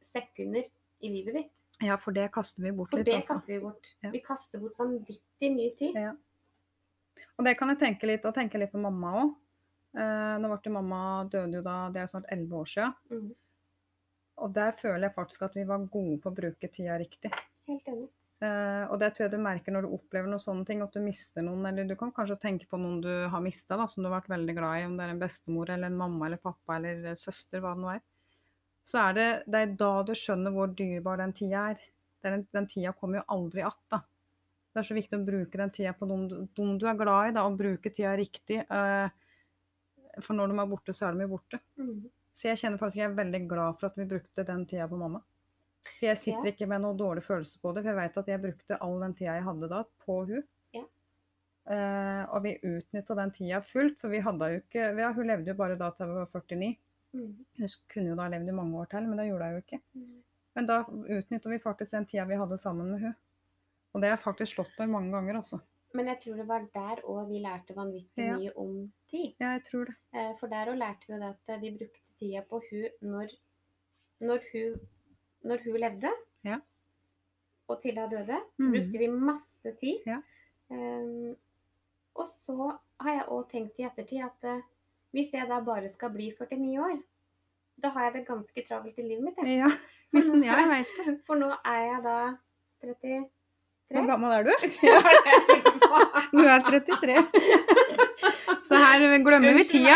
sekunder 0.05 0.69
i 1.03 1.11
livet 1.11 1.39
ditt. 1.39 1.51
Ja, 1.83 1.97
for 1.99 2.15
det 2.15 2.29
kaster 2.31 2.63
vi 2.63 2.71
bort 2.75 2.91
For 2.93 3.01
litt, 3.01 3.09
det 3.09 3.17
altså. 3.17 3.39
kaster 3.39 3.55
vi 3.55 3.59
bort. 3.63 3.89
Ja. 4.05 4.11
Vi 4.13 4.21
kaster 4.23 4.61
bort 4.61 4.77
vanvittig 4.79 5.49
mye 5.55 5.73
tid. 5.79 5.97
Ja. 5.97 6.13
Og 7.39 7.47
det 7.47 7.55
kan 7.57 7.73
jeg 7.73 7.81
tenke 7.81 8.07
litt, 8.07 8.25
og 8.29 8.35
tenke 8.37 8.61
litt 8.61 8.71
på 8.71 8.81
mamma 8.81 9.15
òg. 9.23 9.33
Uh, 9.93 10.35
nå 10.41 10.49
ble 10.49 10.57
det 10.65 10.73
mamma 10.73 10.99
døde 11.29 11.59
jo 11.59 11.65
da, 11.65 11.77
det 11.93 12.01
er 12.01 12.09
snart 12.09 12.29
elleve 12.33 12.61
år 12.61 12.69
siden. 12.69 12.93
Mm. 13.13 13.33
Og 14.43 14.51
der 14.55 14.75
føler 14.75 15.07
jeg 15.07 15.15
faktisk 15.15 15.45
at 15.47 15.55
vi 15.55 15.63
var 15.67 15.85
gode 15.91 16.17
på 16.23 16.31
å 16.31 16.35
bruke 16.35 16.69
tida 16.71 16.97
riktig. 16.99 17.31
Helt 17.69 17.87
enig. 17.87 18.09
Uh, 18.43 18.89
og 18.91 18.97
det 18.99 19.13
tror 19.15 19.23
jeg 19.29 19.31
du 19.31 19.39
merker 19.39 19.71
når 19.71 19.85
du 19.85 19.93
opplever 19.95 20.27
noen 20.27 20.41
sånne 20.43 20.65
ting, 20.67 20.81
at 20.83 20.91
du 20.91 20.99
mister 20.99 21.45
noen, 21.45 21.63
eller 21.69 21.85
du 21.87 21.93
kan 21.95 22.09
kanskje 22.11 22.35
tenke 22.41 22.67
på 22.67 22.75
noen 22.81 22.97
du 23.05 23.11
har 23.31 23.43
mista, 23.45 23.77
som 23.87 24.03
du 24.03 24.09
har 24.09 24.17
vært 24.17 24.33
veldig 24.33 24.55
glad 24.57 24.81
i, 24.81 24.87
om 24.89 24.97
det 24.99 25.05
er 25.05 25.13
en 25.13 25.21
bestemor 25.21 25.69
eller 25.71 25.87
en 25.87 25.95
mamma 26.01 26.27
eller 26.27 26.41
pappa 26.43 26.75
eller 26.75 27.05
eh, 27.13 27.15
søster, 27.15 27.61
hva 27.63 27.71
det 27.77 27.83
nå 27.85 27.91
er. 27.93 28.01
Så 28.83 28.99
er 28.99 29.15
det, 29.15 29.27
det 29.47 29.61
er 29.63 29.75
da 29.79 29.91
du 30.03 30.11
skjønner 30.19 30.51
hvor 30.51 30.73
dyrebar 30.75 31.21
den 31.23 31.31
tida 31.37 31.69
er. 31.71 31.85
Den, 32.27 32.43
den 32.51 32.67
tida 32.67 32.91
kommer 32.99 33.21
jo 33.21 33.23
aldri 33.37 33.63
att, 33.63 33.79
da. 33.95 34.01
Det 34.73 34.81
er 34.81 34.89
så 34.89 34.97
viktig 34.97 35.21
å 35.21 35.23
bruke 35.29 35.61
den 35.61 35.71
tida 35.71 35.93
på 35.95 36.09
noen, 36.09 36.27
du- 36.27 36.41
noen 36.59 36.75
du 36.81 36.87
er 36.91 36.99
glad 36.99 37.29
i, 37.29 37.35
da, 37.37 37.45
og 37.47 37.55
bruke 37.61 37.93
tida 37.95 38.11
riktig. 38.19 38.59
Uh, 38.67 39.07
for 40.19 40.35
når 40.35 40.51
de 40.51 40.59
er 40.59 40.69
borte, 40.73 40.91
så 40.97 41.07
er 41.07 41.15
de 41.15 41.23
jo 41.29 41.31
borte. 41.37 41.61
Mm. 41.79 42.03
Så 42.33 42.49
jeg 42.49 42.59
kjenner 42.63 42.81
faktisk 42.81 43.01
jeg 43.01 43.11
er 43.11 43.17
veldig 43.17 43.41
glad 43.49 43.77
for 43.79 43.91
at 43.91 43.99
vi 43.99 44.09
brukte 44.09 44.45
den 44.47 44.65
tida 44.69 44.87
på 44.89 44.97
mamma. 44.97 45.21
For 45.83 46.07
jeg 46.07 46.17
sitter 46.17 46.47
Ja. 46.47 46.51
ikke 46.53 46.67
med 46.67 46.81
noe 46.81 46.97
dårlig 46.97 47.23
følelse 47.23 47.59
på 47.61 47.73
det, 47.75 47.83
for 47.83 47.91
jeg 47.91 47.99
vet 47.99 48.17
at 48.17 48.27
jeg 48.31 48.41
brukte 48.41 48.77
all 48.81 48.99
den 49.03 49.13
tida 49.13 49.35
jeg 49.35 49.43
hadde 49.43 49.69
da, 49.69 49.83
på 50.05 50.17
hun. 50.29 50.43
Ja. 50.73 50.83
Eh, 51.75 52.23
og 52.33 52.43
vi 52.43 52.55
utnytta 52.63 53.15
den 53.19 53.31
tida 53.35 53.59
fullt, 53.61 53.99
for 53.99 54.09
vi 54.09 54.19
hadde 54.23 54.49
jo 54.51 54.61
ikke 54.63 54.87
ja, 54.99 55.11
Hun 55.13 55.27
levde 55.27 55.51
jo 55.51 55.59
bare 55.59 55.77
da 55.79 55.91
til 55.91 56.07
hun 56.07 56.15
var 56.15 56.25
49. 56.31 56.77
Mm. 57.13 57.45
Hun 57.59 57.67
kunne 57.93 58.09
jo 58.09 58.15
da 58.15 58.29
levd 58.33 58.49
i 58.49 58.55
mange 58.57 58.79
år 58.79 58.89
til, 58.89 59.07
men 59.07 59.19
det 59.19 59.27
gjorde 59.27 59.45
jeg 59.49 59.53
jo 59.53 59.65
ikke. 59.65 59.81
Mm. 59.93 60.23
Men 60.55 60.65
da 60.69 60.79
utnytta 60.87 61.49
vi 61.49 61.59
faktisk 61.59 61.91
den 61.91 62.05
tida 62.09 62.25
vi 62.25 62.39
hadde 62.39 62.57
sammen 62.57 62.89
med 62.91 62.99
hun. 63.05 63.15
Og 63.93 64.01
det 64.01 64.09
har 64.09 64.17
jeg 64.17 64.23
faktisk 64.25 64.55
slått 64.55 64.79
meg 64.79 64.89
mange 64.89 65.13
ganger, 65.13 65.37
altså. 65.43 65.59
Men 65.93 66.07
jeg 66.09 66.19
tror 66.23 66.35
det 66.41 66.47
var 66.49 66.63
der 66.73 67.01
òg 67.05 67.27
vi 67.29 67.39
lærte 67.43 67.75
vanvittig 67.77 68.25
Ja. 68.25 68.35
mye 68.37 68.51
om 68.57 68.91
tid. 69.11 69.33
Ja, 69.39 69.51
jeg 69.57 69.63
tror 69.67 69.85
det. 69.85 69.95
Eh, 70.13 70.31
For 70.39 70.47
der 70.49 70.71
òg 70.71 70.77
lærte 70.79 71.07
vi 71.07 71.19
at 71.27 71.49
eh, 71.53 71.59
vi 71.61 71.71
brukte 71.77 72.15
tida 72.19 72.41
på 72.49 72.61
hun 72.69 73.11
når, 73.11 73.27
når, 74.21 74.39
hun, 74.51 74.79
når 75.43 75.57
hun 75.65 75.77
levde. 75.83 76.11
Ja. 76.43 76.57
Og 77.69 77.79
til 77.81 77.99
hun 77.99 78.09
døde. 78.09 78.39
Mm. 78.57 78.71
Brukte 78.73 78.97
vi 79.03 79.07
masse 79.07 79.71
tid. 79.79 79.99
Ja. 80.07 80.17
Um, 80.69 81.35
og 82.15 82.27
så 82.45 82.71
har 82.99 83.13
jeg 83.19 83.27
òg 83.29 83.45
tenkt 83.51 83.77
i 83.79 83.85
ettertid 83.85 84.23
at 84.25 84.49
uh, 84.49 84.61
hvis 85.13 85.29
jeg 85.33 85.45
da 85.49 85.59
bare 85.61 85.87
skal 85.87 86.09
bli 86.09 86.31
49 86.33 86.79
år, 86.81 86.97
da 87.83 87.89
har 87.93 88.03
jeg 88.07 88.13
det 88.13 88.27
ganske 88.27 88.63
travelt 88.67 88.97
i 88.97 89.05
livet 89.05 89.23
mitt. 89.23 89.37
Jeg. 89.45 89.59
Ja, 89.61 89.69
hvis 90.13 90.31
jeg 90.33 90.67
vet. 90.73 90.97
det. 91.05 91.19
For 91.27 91.35
nå 91.37 91.51
er 91.65 91.81
jeg 91.91 92.03
da 92.03 92.17
33. 92.81 93.23
Hvor 93.93 94.07
gammel 94.09 94.31
er 94.33 94.43
du? 94.47 94.53
Ja, 94.89 94.99
det- 95.05 95.52
Du 96.33 96.41
er 96.43 96.63
33. 96.65 97.17
Så 98.67 98.79
her 98.79 99.03
glemmer 99.25 99.57
vi 99.57 99.63
tida. 99.67 99.95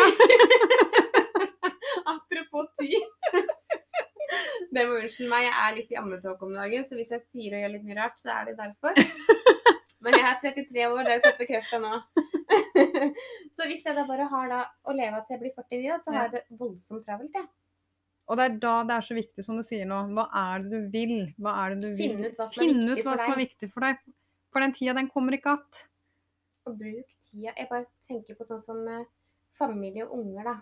Apropos 2.13 2.67
tid. 2.79 3.00
Det 4.75 4.84
må 4.86 4.98
unnskylde 5.00 5.32
meg, 5.32 5.46
jeg 5.48 5.56
er 5.63 5.75
litt 5.77 5.94
i 5.94 6.00
ammetåke 6.00 6.46
om 6.46 6.56
dagen, 6.58 6.84
så 6.86 6.98
hvis 6.98 7.13
jeg 7.15 7.24
sier 7.24 7.56
og 7.56 7.62
gjør 7.63 7.72
litt 7.74 7.86
mye 7.88 7.98
rart, 7.98 8.17
så 8.20 8.34
er 8.36 8.50
det 8.50 8.58
derfor. 8.60 9.00
Men 10.03 10.17
jeg 10.20 10.25
er 10.27 10.41
33 10.44 10.89
år, 10.89 11.00
det 11.08 11.13
er 11.13 11.17
jo 11.17 11.24
fått 11.29 11.39
bekrefta 11.41 11.79
nå. 11.82 11.94
Så 13.56 13.70
hvis 13.70 13.88
jeg 13.88 13.96
da 13.98 14.03
bare 14.08 14.27
har 14.29 14.51
da 14.51 14.60
å 14.86 14.94
leve 14.96 15.24
til 15.24 15.38
jeg 15.38 15.41
blir 15.46 15.56
49, 15.56 15.88
dag 15.88 16.03
så 16.03 16.13
har 16.13 16.27
jeg 16.27 16.36
det 16.36 16.60
voldsomt 16.60 17.08
travelt, 17.08 17.39
jeg. 17.39 17.48
Og 18.27 18.36
det 18.36 18.44
er 18.44 18.56
da 18.60 18.74
det 18.84 18.96
er 18.98 19.06
så 19.08 19.15
viktig, 19.15 19.44
som 19.46 19.58
du 19.58 19.63
sier 19.63 19.88
nå. 19.88 20.01
Hva 20.15 20.27
er 20.36 20.63
det 20.65 20.72
du 20.74 20.91
vil? 20.91 21.15
Hva 21.39 21.53
er 21.63 21.74
det 21.74 21.79
du 21.86 21.89
vil? 21.96 21.98
Finne 21.98 22.32
ut 22.34 22.41
viktig 22.60 22.89
ut 22.91 23.06
hva 23.08 23.15
som 23.22 23.34
er 23.34 23.39
viktig 23.39 23.70
for 23.72 23.88
deg. 23.88 24.01
For 24.53 24.63
den 24.63 24.73
tida, 24.73 24.93
den 24.93 25.09
kommer 25.09 25.33
ikke 25.33 25.49
att. 25.49 25.87
Og 26.65 26.77
bruk 26.79 27.13
tida. 27.21 27.53
Jeg 27.57 27.67
bare 27.69 27.85
tenker 28.07 28.35
på 28.35 28.47
sånn 28.47 28.63
som 28.63 28.79
eh, 28.91 29.05
familie 29.55 30.07
og 30.07 30.17
unger, 30.19 30.47
da. 30.47 30.55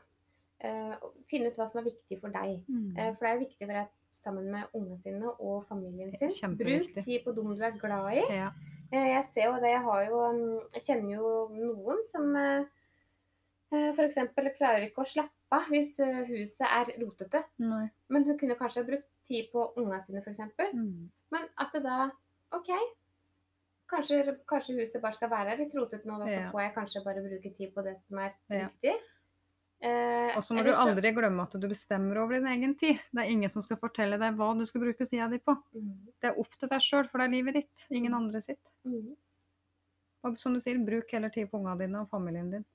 Eh, 0.66 0.96
finne 1.30 1.52
ut 1.52 1.60
hva 1.60 1.68
som 1.70 1.82
er 1.82 1.90
viktig 1.90 2.20
for 2.22 2.34
deg. 2.34 2.62
Eh, 2.98 3.12
For 3.16 3.26
det 3.26 3.32
er 3.32 3.38
jo 3.38 3.46
viktig 3.46 3.68
å 3.68 3.72
være 3.72 3.86
sammen 4.16 4.48
med 4.52 4.78
ungene 4.78 4.98
sine 5.02 5.34
og 5.34 5.66
familien 5.70 6.14
sin. 6.16 6.56
Bruk 6.60 6.94
tid 7.02 7.26
på 7.26 7.34
dem 7.36 7.54
du 7.56 7.64
er 7.66 7.78
glad 7.80 8.14
i. 8.14 8.24
Ja. 8.38 8.54
Jeg 8.96 9.24
ser 9.34 9.50
jo 9.50 9.56
det, 9.60 9.72
jeg 9.74 9.82
har 9.82 10.04
jo 10.06 10.18
um, 10.30 10.42
Jeg 10.72 10.84
kjenner 10.86 11.16
jo 11.18 11.30
noen 11.58 12.04
som 12.08 12.28
eksempel 14.06 14.48
klarer 14.56 14.86
ikke 14.86 15.02
å 15.02 15.10
slappe 15.10 15.58
av 15.58 15.66
hvis 15.74 15.98
huset 16.30 16.64
er 16.64 16.94
rotete. 17.02 17.42
Nei. 17.60 17.90
Men 18.14 18.28
hun 18.30 18.38
kunne 18.40 18.56
kanskje 18.56 18.86
brukt 18.88 19.10
tid 19.28 19.50
på 19.52 19.66
ungene 19.76 20.00
sine, 20.06 20.22
f.eks. 20.22 20.40
Mm. 20.78 21.10
Men 21.34 21.50
at 21.60 21.74
det 21.74 21.82
da 21.84 22.06
OK, 22.56 22.72
kanskje, 23.90 24.38
kanskje 24.48 24.76
huset 24.80 25.02
bare 25.02 25.14
skal 25.18 25.30
være 25.30 25.58
litt 25.60 25.74
rotete 25.76 26.06
nå, 26.06 26.18
da, 26.20 26.26
så 26.26 26.40
Ja. 26.42 26.52
får 26.52 26.62
jeg 26.62 26.74
kanskje 26.76 27.04
bare 27.06 27.22
bruke 27.26 27.56
tid 27.56 27.74
på 27.76 27.84
det 27.84 27.98
som 28.08 28.18
er 28.20 28.32
Ja. 28.50 28.68
viktig. 28.70 28.96
Eh, 29.82 30.32
Og 30.38 30.42
så 30.44 30.56
må 30.56 30.64
du 30.64 30.72
aldri 30.72 31.12
glemme 31.14 31.42
at 31.44 31.52
du 31.60 31.68
bestemmer 31.68 32.18
over 32.18 32.34
din 32.40 32.48
egen 32.48 32.76
tid. 32.76 33.00
Det 33.14 33.22
er 33.26 33.30
ingen 33.30 33.50
som 33.50 33.62
skal 33.62 33.78
fortelle 33.78 34.18
deg 34.18 34.34
hva 34.36 34.58
du 34.58 34.66
skal 34.66 34.82
bruke 34.82 35.06
tida 35.08 35.28
di 35.30 35.38
på. 35.38 35.56
Mm, 35.76 36.08
Det 36.22 36.32
er 36.32 36.40
opp 36.40 36.58
til 36.58 36.70
deg 36.70 36.80
sjøl, 36.82 37.10
for 37.10 37.18
det 37.20 37.26
er 37.28 37.32
livet 37.36 37.54
ditt, 37.54 37.86
ingen 37.92 38.14
andre 38.14 38.42
sitt. 38.42 38.60
mm. 38.86 39.16
Og 40.24 40.40
som 40.40 40.54
du 40.54 40.60
sier, 40.60 40.80
bruk 40.84 41.12
heller 41.12 41.30
tid 41.30 41.52
på 41.52 41.60
ungene 41.60 41.78
dine 41.78 42.02
og 42.02 42.10
familien 42.10 42.50
din. 42.50 42.66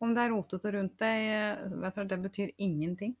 Om 0.00 0.14
det 0.14 0.22
er 0.22 0.30
rotete 0.30 0.72
rundt 0.72 0.96
deg, 0.98 1.18
eh, 1.26 1.68
vet 1.80 1.94
du, 1.94 2.04
det 2.04 2.22
betyr 2.22 2.52
ingenting. 2.58 3.16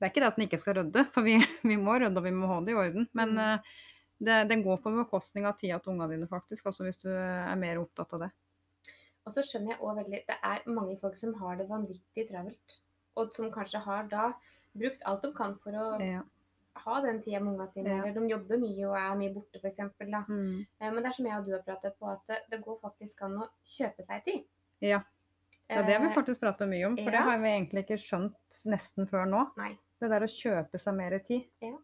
Det 0.00 0.02
er 0.02 0.10
ikke 0.10 0.20
det 0.20 0.26
at 0.32 0.38
en 0.38 0.48
ikke 0.48 0.58
skal 0.60 0.74
rydde, 0.74 1.04
for 1.12 1.22
vi, 1.22 1.36
vi 1.62 1.76
må 1.76 1.94
rydde 2.00 2.16
og 2.16 2.24
vi 2.24 2.30
må 2.32 2.46
ha 2.48 2.60
det 2.60 2.72
i 2.72 2.74
orden. 2.74 3.08
Men 3.14 3.28
Mm. 3.36 3.60
Det, 4.18 4.48
den 4.48 4.62
går 4.64 4.78
på 4.82 4.92
bekostning 4.96 5.46
av 5.46 5.56
tida 5.60 5.78
til 5.82 5.92
ungene 5.92 6.14
dine, 6.14 6.28
faktisk. 6.30 6.66
Altså 6.66 6.84
hvis 6.86 6.98
du 7.02 7.10
er 7.12 7.56
mer 7.60 7.80
opptatt 7.82 8.14
av 8.16 8.20
det. 8.26 8.30
Og 9.26 9.34
så 9.34 9.42
skjønner 9.42 9.74
jeg 9.74 9.80
også 9.82 9.96
veldig 9.98 10.20
Det 10.28 10.36
er 10.52 10.62
mange 10.70 10.96
folk 11.00 11.16
som 11.18 11.34
har 11.40 11.56
det 11.58 11.66
vanvittig 11.68 12.28
travelt. 12.30 12.76
Og 13.16 13.32
som 13.34 13.50
kanskje 13.52 13.80
har 13.84 14.06
da 14.08 14.30
brukt 14.76 15.02
alt 15.08 15.22
de 15.22 15.32
kan 15.34 15.56
for 15.58 15.72
å 15.72 15.86
Ja. 16.00 16.22
ha 16.84 17.00
den 17.00 17.22
tida 17.22 17.40
med 17.40 17.54
ungene 17.54 17.68
sine. 17.72 17.88
Ja. 17.88 18.04
Eller 18.04 18.14
de 18.14 18.28
jobber 18.28 18.58
mye 18.60 18.86
og 18.88 18.96
er 18.96 19.16
mye 19.16 19.34
borte, 19.34 19.58
f.eks. 19.60 19.78
Mm. 20.28 20.66
Eh, 20.80 20.90
Men 20.90 21.02
det 21.02 21.06
er 21.06 21.12
som 21.16 21.26
jeg 21.26 21.38
og 21.38 21.46
du 21.46 21.52
har 21.52 21.62
pratet 21.64 21.98
på, 21.98 22.06
at 22.12 22.40
det, 22.50 22.62
går 22.62 22.78
faktisk 22.80 23.22
an 23.22 23.38
å 23.42 23.48
kjøpe 23.64 24.04
seg 24.04 24.24
tid. 24.24 24.44
Ja. 24.80 25.00
ja, 25.68 25.82
det 25.82 25.94
har 25.96 26.00
vi 26.04 26.10
Eh, 26.10 26.14
faktisk 26.14 26.40
pratet 26.40 26.68
mye 26.68 26.86
om, 26.86 26.96
for 26.96 27.10
det 27.10 27.22
har 27.24 27.38
vi 27.38 27.48
egentlig 27.48 27.84
ikke 27.86 27.98
skjønt 27.98 28.60
nesten 28.66 29.08
før 29.08 29.26
nå. 29.26 29.46
Nei. 29.56 29.72
Det 29.98 30.10
der 30.10 30.20
å 30.20 30.28
kjøpe 30.28 30.78
seg 30.78 30.94
mer 30.94 31.18
tid. 31.24 31.46
Ehm, 31.62 31.75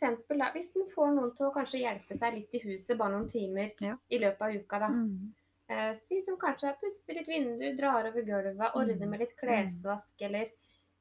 Da, 0.00 0.50
hvis 0.52 0.72
den 0.74 0.86
får 0.92 1.14
noen 1.16 1.32
til 1.36 1.46
å 1.48 1.52
kanskje 1.54 1.80
hjelpe 1.82 2.14
seg 2.18 2.34
litt 2.34 2.54
i 2.54 2.60
huset 2.66 2.98
bare 2.98 3.14
noen 3.16 3.28
timer 3.30 3.72
Ja. 3.80 3.96
i 4.10 4.18
løpet 4.18 4.40
av 4.42 4.54
uka, 4.54 4.78
da. 4.78 4.88
Mm. 4.88 5.32
Eh, 5.68 5.92
de 6.10 6.22
som 6.22 6.36
kanskje 6.38 6.74
pusser 6.80 7.14
litt 7.14 7.28
vindu, 7.28 7.76
drar 7.76 8.06
over 8.06 8.22
gulvet, 8.22 8.74
ordner 8.76 8.94
Mm. 9.06 9.10
med 9.10 9.20
litt 9.20 9.36
klesvask, 9.36 10.14
eller 10.22 10.46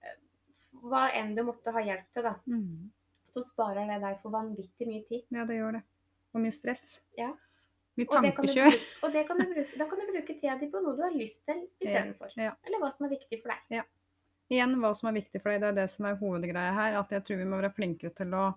eh, 0.03 0.15
hva 0.83 1.11
enn 1.13 1.35
du 1.35 1.43
måtte 1.43 1.71
ha 1.71 1.79
hjelp 1.81 2.11
til, 2.13 2.23
da. 2.23 2.35
Mm. 2.47 2.89
Så 3.33 3.43
sparer 3.43 3.85
det 3.87 4.01
deg 4.01 4.19
for 4.21 4.31
vanvittig 4.31 4.87
mye 4.87 5.03
tid. 5.07 5.23
Ja, 5.29 5.45
det 5.45 5.57
gjør 5.59 5.73
det. 5.73 5.83
Og 6.33 6.41
mye 6.41 6.51
stress. 6.51 6.99
Ja. 7.17 7.33
Mye 7.97 8.07
Og, 8.09 8.23
det 8.23 8.35
kan 8.35 8.45
du 8.45 8.51
tankekjør. 8.51 8.71
bruke, 8.71 9.03
og 9.03 9.11
det 9.13 9.27
kan 9.27 9.37
du 9.37 9.45
bruke, 9.53 9.77
da 9.77 9.85
kan 9.87 9.99
du 9.99 10.05
bruke 10.11 10.33
tida 10.39 10.55
di 10.59 10.67
på 10.67 10.81
noe 10.83 10.95
du 10.95 11.01
har 11.03 11.11
lyst 11.11 11.45
til 11.45 11.67
istedenfor. 11.81 12.31
Ja. 12.35 12.55
Eller 12.65 12.79
hva 12.79 12.91
som 12.95 13.05
er 13.05 13.09
viktig 13.17 13.41
for 13.41 13.51
deg. 13.51 13.83
Igjen, 14.51 14.75
hva 14.79 14.91
som 14.95 15.09
er 15.09 15.15
viktig 15.21 15.41
for 15.41 15.49
deg, 15.51 15.61
det 15.61 15.67
er 15.69 15.77
det 15.83 15.89
som 15.89 16.05
er 16.05 16.15
hovedgreia 16.19 16.73
her. 16.73 16.97
At 16.99 17.09
jeg 17.09 17.23
tror 17.23 17.37
vi 17.37 17.45
må 17.45 17.61
være 17.61 17.73
flinkere 17.73 18.13
til 18.15 18.33
å 18.37 18.55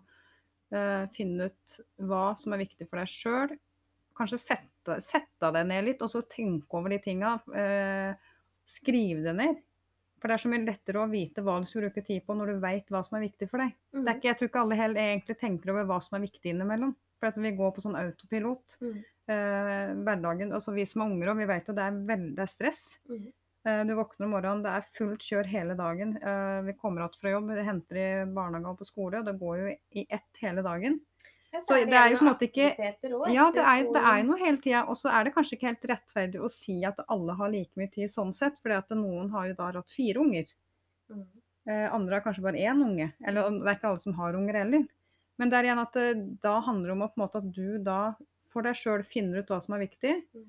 finne 1.15 1.47
ut 1.49 1.79
hva 2.05 2.35
som 2.37 2.53
er 2.53 2.61
viktig 2.61 2.89
for 2.89 3.01
deg 3.01 3.09
sjøl. 3.09 3.55
Kanskje 4.19 4.41
sette, 4.43 4.99
sette 5.05 5.53
deg 5.55 5.69
ned 5.71 5.87
litt, 5.87 6.03
og 6.05 6.11
så 6.13 6.25
tenke 6.29 6.77
over 6.77 6.93
de 6.93 6.99
tinga. 7.01 7.37
Uh, 7.49 8.13
skrive 8.69 9.25
det 9.25 9.35
ned. 9.39 9.65
For 10.19 10.31
det 10.31 10.35
er 10.35 10.43
så 10.43 10.51
mye 10.51 10.67
lettere 10.67 11.01
å 11.01 11.11
vite 11.11 11.45
hva 11.47 11.59
du 11.63 11.67
skal 11.69 11.87
bruke 11.87 12.03
tid 12.05 12.25
på 12.27 12.35
når 12.35 12.51
du 12.51 12.63
veit 12.63 12.89
hva 12.91 13.05
som 13.07 13.19
er 13.19 13.29
viktig 13.29 13.47
for 13.51 13.63
deg. 13.63 13.77
Mm. 13.95 14.01
Det 14.01 14.11
er 14.11 14.17
ikke, 14.17 14.29
jeg 14.29 14.39
tror 14.41 14.51
ikke 14.51 14.63
alle 14.65 14.79
helt, 14.81 15.03
egentlig 15.03 15.37
tenker 15.39 15.73
over 15.73 15.87
hva 15.89 15.99
som 16.03 16.19
er 16.19 16.25
viktig 16.27 16.53
innimellom. 16.53 16.95
For 17.19 17.31
at 17.31 17.39
vi 17.39 17.53
går 17.59 17.71
på 17.75 17.85
sånn 17.85 17.99
autopilot. 17.99 18.75
Mm. 18.83 18.97
Eh, 19.29 19.93
hverdagen, 20.07 20.55
altså 20.57 20.75
Vi 20.75 20.87
som 20.89 21.05
er 21.05 21.13
unger, 21.13 21.31
og 21.33 21.39
vi 21.39 21.47
vet 21.51 21.71
jo 21.71 21.77
det 21.77 21.87
er, 21.87 22.03
veldig, 22.11 22.33
det 22.35 22.45
er 22.45 22.51
stress. 22.51 22.83
Mm. 23.11 23.29
Eh, 23.69 23.85
Du 23.85 23.95
våkner 23.99 24.27
om 24.27 24.33
morgenen, 24.33 24.63
det 24.65 24.73
er 24.73 24.87
fullt 24.97 25.21
kjør 25.27 25.47
hele 25.53 25.75
dagen. 25.77 26.17
Eh, 26.23 26.63
Vi 26.69 26.73
kommer 26.81 27.03
igjen 27.05 27.21
fra 27.21 27.31
jobb, 27.35 27.51
henter 27.67 27.97
i 28.01 28.09
barnehage 28.33 28.73
og 28.73 28.79
på 28.81 28.87
skole, 28.89 29.21
og 29.21 29.25
det 29.29 29.37
går 29.41 29.57
jo 29.61 29.77
i 29.93 30.07
ett 30.09 30.41
hele 30.41 30.63
dagen. 30.65 31.01
Så 31.65 31.75
det 31.89 31.95
er 31.97 32.11
jo 32.11 32.19
på 32.19 32.25
en 32.27 32.29
måte 32.29 32.47
ikke- 32.49 32.77
Ja, 33.33 33.51
det 33.51 33.65
er, 33.65 33.83
det 33.95 34.03
er 34.05 34.23
noe 34.23 34.37
hele 34.39 34.59
tida. 34.59 34.85
Og 34.89 34.97
så 34.97 35.11
er 35.11 35.25
det 35.25 35.35
kanskje 35.35 35.57
ikke 35.57 35.69
helt 35.69 35.87
rettferdig 35.89 36.41
å 36.45 36.51
si 36.51 36.85
at 36.85 36.99
alle 37.09 37.35
har 37.35 37.49
like 37.51 37.71
mye 37.77 37.91
tid 37.91 38.09
sånn 38.11 38.35
sett, 38.35 38.59
fordi 38.63 38.77
at 38.77 38.89
noen 38.91 39.31
har 39.31 39.47
jo 39.49 39.55
da 39.55 39.73
hatt 39.73 39.91
fire 39.91 40.17
unger. 40.21 40.47
Mm. 41.11 41.27
Eh, 41.67 41.89
andre 41.95 42.15
har 42.15 42.21
kanskje 42.21 42.43
bare 42.43 42.61
én 42.61 42.83
unge. 42.83 43.13
Eller 43.27 43.49
det 43.51 43.67
er 43.67 43.75
ikke 43.77 43.89
alle 43.89 43.99
som 44.01 44.13
har 44.13 44.35
unger 44.35 44.53
heller. 44.55 44.87
Men 45.39 45.51
det 45.51 45.57
er 45.59 45.65
igjen 45.65 45.79
at 45.79 46.41
da 46.43 46.61
handler 46.61 46.87
det 46.89 46.93
om 46.93 47.03
at, 47.03 47.15
på 47.15 47.21
en 47.23 47.29
måte, 47.29 47.37
at 47.37 47.53
du 47.53 47.79
da 47.79 48.15
for 48.49 48.63
deg 48.63 48.75
sjøl 48.75 49.05
finner 49.05 49.39
ut 49.39 49.47
hva 49.49 49.63
som 49.63 49.75
er 49.75 49.87
viktig. 49.87 50.23
Mm. 50.35 50.47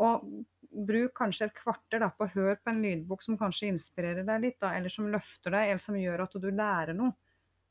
Og 0.00 0.44
bruk 0.70 1.14
kanskje 1.18 1.48
et 1.48 1.54
kvarter 1.56 2.00
da, 2.02 2.08
på 2.14 2.26
å 2.26 2.32
høre 2.34 2.56
på 2.62 2.70
en 2.70 2.82
lydbok 2.84 3.22
som 3.24 3.38
kanskje 3.38 3.70
inspirerer 3.72 4.26
deg 4.26 4.42
litt, 4.44 4.58
da, 4.62 4.72
eller 4.78 4.92
som 4.92 5.08
løfter 5.10 5.54
deg, 5.56 5.72
eller 5.72 5.82
som 5.82 5.98
gjør 5.98 6.24
at 6.26 6.36
du 6.40 6.50
lærer 6.50 6.94
noe. 6.96 7.14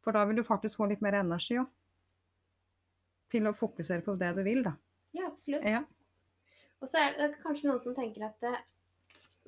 For 0.04 0.16
da 0.16 0.26
vil 0.28 0.40
du 0.40 0.44
faktisk 0.48 0.80
få 0.80 0.88
litt 0.92 1.02
mer 1.04 1.20
energi 1.20 1.60
òg. 1.62 1.68
Til 3.30 3.46
å 3.46 3.54
fokusere 3.54 4.02
på 4.06 4.16
det 4.18 4.32
du 4.40 4.42
vil, 4.46 4.64
da. 4.66 4.74
Ja, 5.14 5.28
absolutt. 5.30 5.66
Ja. 5.68 5.84
Og 6.82 6.90
så 6.90 7.02
er 7.04 7.16
det 7.18 7.34
kanskje 7.44 7.70
noen 7.70 7.82
som 7.84 7.96
tenker 7.98 8.26
at 8.30 8.46
eh, 8.48 8.60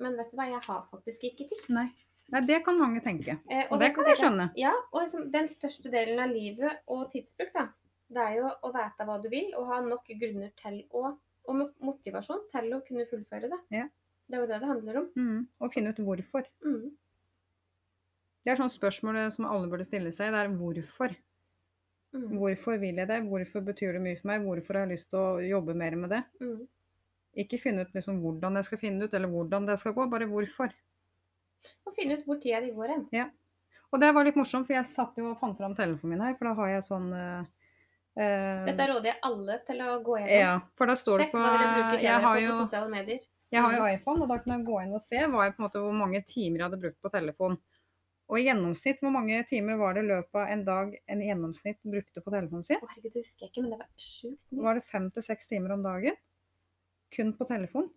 Men 0.02 0.16
vet 0.18 0.30
du 0.32 0.36
hva, 0.38 0.46
jeg 0.50 0.62
har 0.64 0.86
faktisk 0.90 1.24
ikke 1.28 1.46
tid. 1.50 1.66
Nei. 1.72 1.88
Nei, 2.32 2.40
det 2.48 2.62
kan 2.64 2.78
mange 2.78 3.02
tenke. 3.04 3.36
Eh, 3.50 3.66
Og 3.70 3.80
det 3.80 3.90
som 3.92 4.02
kan 4.02 4.10
jeg 4.12 4.20
skjønne. 4.22 4.46
Ja, 4.58 4.72
og 4.92 5.02
liksom, 5.02 5.26
den 5.34 5.48
største 5.50 5.90
delen 5.92 6.20
av 6.22 6.32
livet 6.32 6.80
og 6.90 7.10
tidsbruk, 7.12 7.50
da, 7.54 7.66
det 8.12 8.22
er 8.24 8.38
jo 8.38 8.48
å 8.48 8.70
vite 8.72 9.06
hva 9.08 9.18
du 9.22 9.28
vil, 9.32 9.50
og 9.58 9.68
ha 9.72 9.80
nok 9.84 10.08
grunner 10.20 10.52
til 10.62 10.80
å 10.96 11.12
Og 11.50 11.62
motivasjon 11.82 12.44
til 12.52 12.70
å 12.76 12.82
kunne 12.86 13.08
fullføre 13.08 13.50
det. 13.50 13.60
Ja. 13.74 13.88
Det 14.28 14.38
er 14.38 14.44
jo 14.44 14.50
det 14.50 14.60
det 14.62 14.70
handler 14.70 15.00
om. 15.00 15.08
Mm. 15.18 15.40
Og 15.60 15.72
finne 15.74 15.92
ut 15.92 16.02
hvorfor. 16.06 16.46
Mm. 16.64 16.92
Det 18.42 18.52
er 18.52 18.58
sånn 18.58 18.72
spørsmål 18.72 19.18
som 19.34 19.46
alle 19.50 19.70
burde 19.70 19.86
stille 19.86 20.12
seg. 20.14 20.32
Det 20.34 20.44
er 20.44 20.54
hvorfor. 20.58 21.16
Mm. 22.12 22.28
Hvorfor 22.36 22.78
vil 22.80 23.00
jeg 23.00 23.08
det? 23.08 23.18
Hvorfor 23.26 23.64
betyr 23.66 23.96
det 23.96 24.04
mye 24.04 24.20
for 24.20 24.30
meg? 24.30 24.46
Hvorfor 24.46 24.78
har 24.78 24.86
jeg 24.86 24.94
lyst 24.98 25.10
til 25.12 25.20
å 25.20 25.42
jobbe 25.44 25.76
mer 25.78 25.98
med 25.98 26.12
det? 26.12 26.22
Mm. 26.42 26.62
Ikke 27.42 27.60
finne 27.60 27.86
ut 27.86 27.94
liksom 27.96 28.18
hvordan 28.20 28.58
jeg 28.60 28.68
skal 28.68 28.80
finne 28.82 29.06
ut, 29.06 29.14
eller 29.16 29.30
hvordan 29.32 29.68
det 29.68 29.78
skal 29.80 29.94
gå, 29.96 30.08
bare 30.12 30.28
hvorfor. 30.28 30.74
Og 31.86 31.94
finne 31.96 32.18
ut 32.18 32.26
hvor 32.26 32.40
tida 32.42 32.60
di 32.60 32.72
går 32.76 32.92
hen. 32.92 33.06
Og 33.92 34.00
det 34.00 34.10
var 34.12 34.26
litt 34.26 34.36
morsomt, 34.36 34.66
for 34.68 34.76
jeg 34.76 34.88
satt 34.88 35.16
jo 35.20 35.30
og 35.30 35.40
fant 35.40 35.56
fram 35.56 35.76
telefonen 35.76 36.16
min 36.16 36.24
her, 36.24 36.36
for 36.36 36.48
da 36.48 36.56
har 36.60 36.74
jeg 36.74 36.84
sånn 36.88 37.08
eh, 37.16 37.48
Dette 38.12 38.86
råder 38.90 39.08
jeg 39.08 39.18
alle 39.24 39.58
til 39.66 39.78
å 39.80 39.92
gå 40.04 40.18
gjennom. 40.20 40.32
Ja, 40.36 40.54
for 40.76 40.90
da 40.90 40.96
står 40.98 41.16
det 41.16 41.26
Sjekk 41.26 41.32
på 41.32 41.40
hva 41.40 41.52
dere 41.54 41.68
bruker 41.76 42.02
Jeg 42.04 42.16
har 42.26 42.26
på 42.26 42.42
jo 42.42 42.50
på 42.52 42.64
sosiale 42.66 42.90
medier. 42.92 43.22
Jeg 43.52 43.64
har 43.64 43.76
jo 43.76 43.86
iPhone, 43.88 44.24
og 44.24 44.32
da 44.32 44.38
kunne 44.40 44.58
jeg 44.58 44.66
gå 44.68 44.80
inn 44.80 44.96
og 44.96 45.02
se 45.04 45.18
jeg, 45.18 45.30
på 45.32 45.40
en 45.44 45.64
måte, 45.66 45.80
hvor 45.84 45.96
mange 45.96 46.20
timer 46.28 46.62
jeg 46.62 46.66
hadde 46.66 46.80
brukt 46.82 47.00
på 47.04 47.12
telefon. 47.12 47.56
Og 48.32 48.38
i 48.40 48.46
gjennomsnitt, 48.46 49.00
hvor 49.04 49.12
mange 49.12 49.42
timer 49.48 49.76
var 49.80 49.96
det 49.96 50.04
i 50.06 50.08
løpet 50.08 50.38
av 50.40 50.52
en 50.54 50.62
dag 50.64 50.94
en 51.12 51.24
gjennomsnitt 51.24 51.80
brukte 51.84 52.22
på 52.24 52.32
telefonen 52.32 52.64
sin? 52.64 52.80
Å, 52.80 52.88
herregud, 52.94 53.12
det 53.12 53.24
husker 53.26 53.44
jeg 53.44 53.52
ikke, 53.52 53.64
men 53.64 53.74
det 53.74 53.80
var 53.82 53.90
sjukt 54.00 54.46
mye. 54.48 54.62
Var 54.68 54.78
det 54.78 54.84
fem 54.88 55.08
til 55.12 55.26
seks 55.26 55.50
timer 55.50 55.74
om 55.76 55.82
dagen? 55.84 56.16
Kun 57.12 57.34
på 57.36 57.48
telefon? 57.50 57.90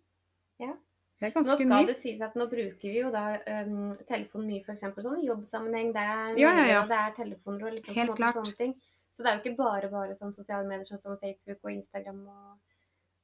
Ja. 0.60 0.74
Det 1.16 1.30
er 1.30 1.32
ganske 1.38 1.46
mye. 1.46 1.54
Nå 1.54 1.56
skal 1.62 1.72
mye. 1.72 1.88
det 1.88 1.96
sies 2.02 2.24
at 2.26 2.36
nå 2.36 2.50
bruker 2.52 2.92
vi 2.92 2.98
jo 3.00 3.14
da 3.14 3.24
um, 3.64 3.94
telefonen 4.10 4.50
mye 4.50 4.66
f.eks. 4.66 4.84
sånn 5.06 5.22
i 5.22 5.30
jobbsammenheng. 5.30 5.94
Det 5.96 6.04
er 6.04 6.42
Ja, 6.42 6.52
ja, 6.52 6.66
ja. 6.74 6.84
det 6.90 7.00
er 7.00 7.16
telefoner 7.22 7.70
og 7.70 7.78
liksom, 7.78 7.96
på 7.96 8.04
en 8.04 8.12
måte 8.12 8.20
klart. 8.20 8.40
sånne 8.42 8.60
ting. 8.60 8.76
Så 9.16 9.24
det 9.24 9.32
er 9.32 9.38
jo 9.38 9.44
ikke 9.46 9.60
bare 9.64 9.90
bare 9.92 10.16
sånn 10.18 10.34
sosiale 10.36 10.68
medier 10.68 10.88
sånn 10.90 11.00
som 11.00 11.20
Facebook 11.22 11.62
og 11.64 11.72
Instagram 11.72 12.24
og, 12.28 12.80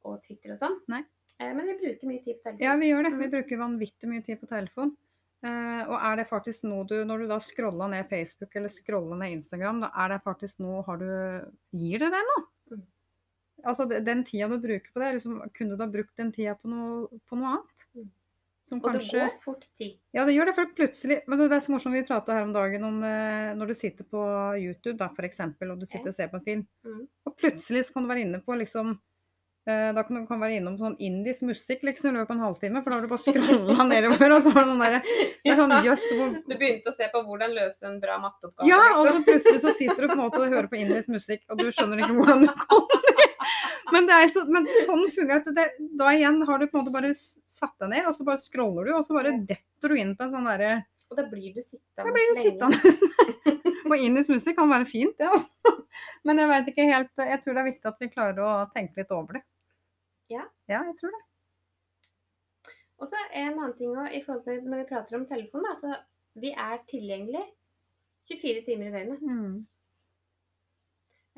og 0.07 0.21
Twitter 0.24 0.53
og 0.55 0.62
sånn. 0.62 0.77
Nei. 0.91 1.01
Eh, 1.38 1.51
men 1.51 1.67
vi 1.67 1.75
bruker 1.81 2.07
mye 2.07 2.21
tid 2.24 2.38
på 2.38 2.45
telefon. 2.45 2.63
Ja, 2.63 2.75
vi 2.79 2.91
gjør 2.91 3.07
det. 3.07 3.12
Mm. 3.15 3.24
Vi 3.25 3.31
bruker 3.36 3.60
vanvittig 3.60 4.12
mye 4.12 4.24
tid 4.24 4.39
på 4.39 4.48
telefon. 4.51 4.93
Eh, 5.41 5.81
og 5.89 5.95
er 5.98 6.21
det 6.21 6.29
faktisk 6.29 6.67
noe 6.69 6.86
du, 6.88 6.95
når 7.07 7.24
du 7.24 7.31
da 7.31 7.39
scroller 7.41 7.91
ned 7.91 8.07
Facebook 8.12 8.55
eller 8.55 8.71
scroller 8.71 9.17
ned 9.19 9.39
Instagram, 9.39 9.83
da 9.83 9.89
er 10.03 10.13
det 10.13 10.24
faktisk 10.24 10.62
noe 10.62 10.83
har 10.86 11.01
du, 11.01 11.12
Gir 11.81 12.03
det 12.03 12.12
deg 12.13 12.27
noe? 12.29 12.43
Mm. 12.71 12.83
Altså 13.71 13.88
den 13.91 14.21
tida 14.27 14.48
du 14.51 14.60
bruker 14.62 14.93
på 14.93 15.01
det, 15.01 15.15
liksom, 15.17 15.39
kunne 15.57 15.74
du 15.74 15.81
da 15.81 15.89
brukt 15.89 16.13
den 16.21 16.29
tida 16.36 16.53
på 16.60 16.69
noe, 16.69 17.21
på 17.25 17.39
noe 17.39 17.55
annet? 17.57 17.88
Mm. 17.98 18.12
Som 18.71 18.79
og 18.79 18.93
det 18.95 19.03
går 19.11 19.33
fort 19.43 19.65
tid. 19.75 19.97
Ja, 20.15 20.23
det 20.23 20.31
gjør 20.37 20.47
det, 20.47 20.55
for 20.55 20.69
plutselig 20.77 21.17
Men 21.27 21.41
det 21.41 21.51
er 21.51 21.63
så 21.65 21.73
morsomt 21.73 21.97
vi 21.97 22.05
prata 22.07 22.37
her 22.37 22.45
om 22.47 22.53
dagen 22.55 22.85
om 22.87 23.01
eh, 23.03 23.51
når 23.59 23.73
du 23.73 23.75
sitter 23.75 24.07
på 24.07 24.21
YouTube, 24.55 24.95
da, 25.01 25.09
for 25.11 25.27
eksempel, 25.27 25.73
og 25.73 25.81
du 25.81 25.87
sitter 25.89 26.13
og 26.13 26.15
ser 26.15 26.31
på 26.31 26.39
en 26.39 26.45
film, 26.45 26.67
Mm. 26.87 27.01
og 27.27 27.35
plutselig 27.37 27.83
så 27.85 27.93
kan 27.93 28.05
du 28.05 28.09
være 28.13 28.23
inne 28.23 28.39
på 28.45 28.55
liksom 28.57 28.93
eh, 29.67 29.89
da 29.93 30.03
kan 30.07 30.17
du 30.17 30.23
kan 30.29 30.39
være 30.41 30.55
innom 30.61 30.77
sånn 30.79 30.95
indisk 31.03 31.43
musikk 31.45 31.83
liksom, 31.85 32.15
i 32.15 32.21
løpet 32.21 32.31
av 32.31 32.37
en 32.39 32.45
halvtime, 32.47 32.81
for 32.81 32.89
da 32.89 32.97
har 32.97 33.03
du 33.05 33.11
bare 33.11 33.25
skrolla 33.25 33.85
nedover, 33.91 34.35
og 34.37 34.41
så 34.45 34.53
var 34.55 34.69
sånn 34.71 34.81
Det 34.81 35.51
er 35.51 35.59
sånn 35.61 35.75
yes, 35.85 36.07
hvor 36.15 36.33
Du 36.47 36.55
begynte 36.55 36.93
å 36.93 36.95
se 36.95 37.09
på 37.11 37.23
hvordan 37.27 37.53
løse 37.59 37.85
en 37.91 37.99
bra 38.01 38.17
matteoppgave. 38.23 38.69
Ja, 38.71 38.81
og 38.95 39.05
liksom. 39.05 39.19
så 39.19 39.27
plutselig 39.29 39.61
så 39.67 39.75
sitter 39.75 40.01
du 40.01 40.13
på 40.13 40.17
en 40.17 40.23
måte 40.23 40.41
og 40.41 40.47
hører 40.55 40.71
på 40.71 40.79
indisk 40.79 41.11
musikk, 41.13 41.43
og 41.51 41.59
du 41.59 41.67
skjønner 41.75 42.01
ikke 42.05 42.15
hvordan 42.17 42.47
du 42.47 42.53
kom 42.63 42.87
dit. 42.95 43.27
Men, 43.91 44.07
det 44.07 44.17
så, 44.33 44.45
men 44.48 44.67
sånn 44.88 45.05
fungerer 45.13 45.55
det. 45.55 45.67
Da 46.00 46.12
igjen 46.15 46.41
har 46.48 46.62
du 46.62 46.67
på 46.67 46.77
en 46.77 46.86
måte 46.86 46.93
bare 46.93 47.12
satt 47.15 47.75
deg 47.81 47.91
ned, 47.93 48.07
og 48.07 48.15
så 48.15 48.25
bare 48.27 48.41
scroller 48.41 48.88
du, 48.88 48.93
og 48.98 49.05
så 49.07 49.17
bare 49.17 49.36
detter 49.39 49.91
du 49.91 50.00
inn 50.00 50.13
på 50.17 50.27
en 50.27 50.33
sånn 50.36 50.48
derre 50.48 50.74
Og 51.12 51.17
da 51.19 51.25
blir 51.29 51.55
du 51.55 51.62
sittende 51.63 52.05
Da 52.07 52.15
blir 52.15 52.31
du 52.31 52.41
sittende. 52.41 53.57
Og 53.91 53.98
indisk 54.00 54.31
musikk 54.31 54.55
kan 54.55 54.69
være 54.71 54.88
fint, 54.88 55.17
det 55.19 55.27
også. 55.27 55.74
Men 56.27 56.39
jeg 56.39 56.48
vet 56.51 56.69
ikke 56.71 56.86
helt 56.88 57.24
Jeg 57.27 57.41
tror 57.41 57.57
det 57.57 57.62
er 57.62 57.67
viktig 57.67 57.89
at 57.89 58.00
vi 58.00 58.07
klarer 58.13 58.45
å 58.45 58.53
tenke 58.71 59.01
litt 59.01 59.12
over 59.12 59.36
det. 59.36 59.41
Ja. 60.31 60.45
Ja, 60.71 60.86
jeg 60.88 60.95
tror 61.01 61.12
det. 61.12 61.24
Og 63.01 63.10
så 63.10 63.17
en 63.33 63.57
annen 63.57 63.74
ting 63.75 63.91
også, 63.91 64.13
i 64.13 64.21
forhold 64.24 64.43
til 64.45 64.62
når 64.69 64.83
vi 64.83 64.89
prater 64.93 65.17
om 65.17 65.25
telefon, 65.27 65.65
da, 65.65 65.74
så 65.75 65.95
vi 66.39 66.53
er 66.53 66.77
tilgjengelig 66.88 67.41
24 68.29 68.62
timer 68.67 68.88
i 68.88 68.93
døgnet. 68.93 69.24
Eh, 69.25 69.55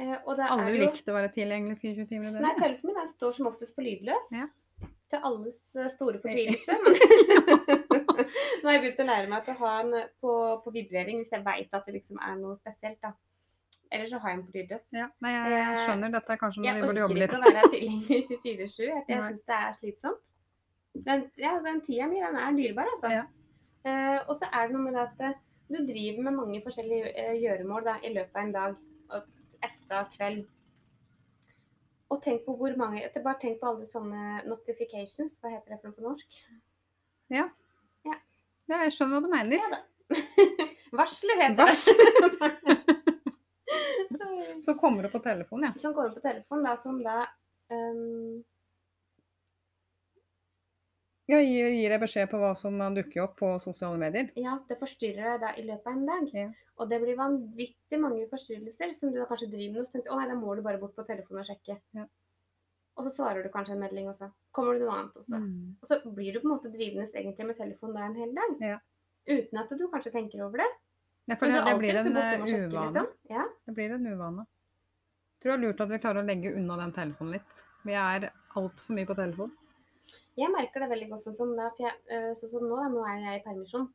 og 0.02 0.38
da 0.40 0.50
Aldri 0.54 0.80
jo 0.80 0.88
likt 0.88 1.10
å 1.10 1.16
være 1.16 1.30
tilgjengelig 1.36 1.78
24 1.82 2.08
timer 2.10 2.32
i 2.32 2.44
Nei, 2.44 2.54
telefonen 2.58 2.98
min 2.98 3.10
står 3.12 3.36
som 3.38 3.50
oftest 3.50 3.76
på 3.78 3.86
lydløs. 3.86 4.32
Ja. 4.34 4.48
Til 5.14 5.28
alles 5.30 5.60
eh, 5.78 5.92
store 5.94 6.22
fortvilelse. 6.24 6.78
Men 6.82 6.98
nå 8.64 8.66
har 8.66 8.78
jeg 8.78 8.82
begynt 8.88 9.04
å 9.04 9.06
lære 9.12 9.30
meg 9.30 9.52
å 9.54 9.60
ha 9.60 9.76
den 9.84 10.10
på, 10.24 10.34
på 10.64 10.74
vibrering 10.74 11.22
hvis 11.22 11.36
jeg 11.36 11.46
veit 11.46 11.78
at 11.78 11.86
det 11.86 12.00
liksom 12.00 12.18
er 12.26 12.40
noe 12.40 12.58
spesielt. 12.58 12.98
da. 13.04 13.14
Eller 13.94 14.10
så 14.10 14.18
har 14.24 14.34
jeg 14.34 14.40
den 14.40 14.46
på 14.48 14.58
lydløs. 14.58 14.90
Ja, 14.98 15.08
nei, 15.22 15.36
jeg 15.38 15.86
skjønner. 15.86 16.14
Dette 16.18 16.34
er 16.34 16.42
kanskje 16.42 16.64
noe 16.64 16.72
Jeg 16.72 16.80
vi 16.80 16.90
burde 16.90 17.06
jobbe 17.06 17.20
litt 17.20 17.38
orker 17.38 17.44
litt 17.44 17.54
ikke 17.54 17.54
å 17.54 17.60
være 17.62 17.74
tilgjengelig 17.76 18.22
24-7. 18.32 18.82
Jeg, 18.90 19.06
jeg 19.14 19.26
syns 19.30 19.46
det 19.52 19.60
er 19.60 19.78
slitsomt. 19.78 20.34
Den, 21.06 21.24
ja, 21.42 21.54
den 21.62 21.82
tida 21.86 22.10
mi, 22.10 22.22
den 22.22 22.38
er 22.38 22.58
dyrebar, 22.58 22.90
altså. 22.96 23.14
Ja. 23.14 23.24
Eh, 23.86 24.20
og 24.26 24.34
så 24.40 24.50
er 24.50 24.68
det 24.68 24.76
noe 24.76 24.88
med 24.88 24.98
det 24.98 25.06
at 25.06 25.24
eh, 25.28 25.40
du 25.70 25.80
driver 25.86 26.26
med 26.28 26.38
mange 26.38 26.62
forskjellige 26.64 27.14
eh, 27.14 27.38
gjøremål 27.42 27.88
da, 27.88 27.96
i 28.02 28.14
løpet 28.14 28.38
av 28.38 28.44
en 28.44 28.54
dag. 28.58 28.76
Og 29.14 29.32
efter 29.84 30.10
kveld. 30.16 30.44
Og 32.14 32.22
tenk 32.22 32.44
på 32.46 32.56
hvor 32.58 32.76
mange 32.78 33.02
Bare 33.24 33.40
tenk 33.42 33.60
på 33.62 33.72
alle 33.72 33.86
sånne 33.90 34.44
notifications. 34.48 35.40
Hva 35.42 35.54
heter 35.54 35.74
det 35.74 35.82
for 35.82 35.90
noe 35.90 35.98
på 35.98 36.08
norsk? 36.08 36.44
Ja, 37.34 37.48
jeg 38.70 38.94
skjønner 38.96 39.18
hva 39.18 39.24
du 39.26 39.32
mener. 39.32 39.58
Ja 39.60 39.68
da. 39.74 39.80
Varsler 40.98 41.40
heter 41.42 41.66
det. 41.68 41.76
Så 44.64 44.76
kommer 44.82 45.08
opp 45.08 45.16
på 45.18 45.24
telefonen, 45.26 45.72
ja. 45.72 45.80
som 45.82 45.96
går 45.96 46.12
opp 46.12 46.18
på 46.20 46.24
telefonen, 46.24 46.68
da, 46.68 46.76
som 46.78 47.00
da 47.04 47.18
ehm, 47.74 48.44
Ja, 51.34 51.40
gir, 51.42 51.70
gir 51.74 51.94
deg 51.94 52.02
beskjed 52.04 52.30
på 52.30 52.40
hva 52.42 52.52
som 52.58 52.78
dukker 52.94 53.24
opp 53.26 53.40
på 53.40 53.54
sosiale 53.64 53.98
medier. 54.02 54.30
Ja, 54.40 54.60
det 54.70 54.78
forstyrrer 54.82 55.34
deg 55.34 55.42
da 55.42 55.54
i 55.58 55.66
løpet 55.66 55.90
av 55.90 55.96
en 55.96 56.10
dag. 56.10 56.34
Ja. 56.38 56.50
Og 56.82 56.90
det 56.90 57.00
blir 57.04 57.18
vanvittig 57.18 58.00
mange 58.02 58.26
forstyrrelser 58.30 58.94
som 58.98 59.14
du 59.14 59.20
da 59.22 59.26
kanskje 59.30 59.50
driver 59.52 59.76
med. 59.76 59.82
Og 59.84 59.90
så 59.90 59.96
tenker 59.98 60.14
å 60.14 60.20
nei, 60.20 60.28
da 60.30 60.38
må 60.38 60.54
du 60.58 60.64
bare 60.66 60.82
bort 60.82 60.96
på 60.98 61.06
telefonen 61.08 61.42
og 61.44 61.50
sjekke. 61.50 61.78
Ja. 61.98 62.06
Og 62.94 63.08
så 63.08 63.14
svarer 63.16 63.46
du 63.46 63.50
kanskje 63.54 63.76
en 63.78 63.82
melding 63.82 64.10
også. 64.12 64.30
Kommer 64.54 64.78
det 64.78 64.86
noe 64.86 64.96
annet 65.00 65.20
også. 65.22 65.40
Mm. 65.42 65.76
Og 65.82 65.90
så 65.90 66.00
blir 66.06 66.36
du 66.36 66.42
på 66.42 66.48
en 66.48 66.54
måte 66.54 66.72
drivende 66.74 67.08
egentlig 67.10 67.50
med 67.50 67.58
telefonen 67.58 67.98
da 67.98 68.08
en 68.08 68.18
hel 68.22 68.34
dag. 68.38 68.56
Ja. 68.74 68.80
Uten 69.30 69.62
at 69.64 69.74
du 69.74 69.86
kanskje 69.90 70.14
tenker 70.14 70.46
over 70.46 70.62
det. 70.62 70.70
Ja, 71.32 71.38
for 71.40 71.48
det, 71.48 71.62
det 71.66 71.76
blir 71.80 71.98
en 71.98 72.18
eh, 72.20 72.32
sjekke, 72.44 72.68
uvane. 72.68 72.86
liksom. 72.86 73.10
Ja. 73.32 73.48
Det 73.66 73.76
blir 73.78 73.96
en 73.96 74.08
uvane. 74.12 74.46
Jeg 74.46 75.46
tror 75.46 75.54
det 75.54 75.58
er 75.58 75.64
lurt 75.66 75.84
at 75.84 75.92
vi 75.94 76.02
klarer 76.04 76.22
å 76.22 76.28
legge 76.28 76.54
unna 76.60 76.80
den 76.84 76.94
telefonen 76.96 77.38
litt. 77.38 77.62
Vi 77.84 77.96
er 78.00 78.30
altfor 78.60 78.98
mye 78.98 79.10
på 79.10 79.18
telefon. 79.18 79.54
Jeg 80.38 80.50
merker 80.50 80.82
det 80.82 80.90
veldig 80.90 81.10
godt 81.12 81.24
sånn 81.28 81.36
som, 81.38 81.52
da, 81.58 81.70
jeg, 81.80 81.94
eh, 82.10 82.32
sånn 82.38 82.50
som 82.56 82.64
nå. 82.66 82.80
Nå 82.90 83.04
er 83.06 83.20
jeg 83.22 83.40
i 83.42 83.44
permisjon. 83.46 83.88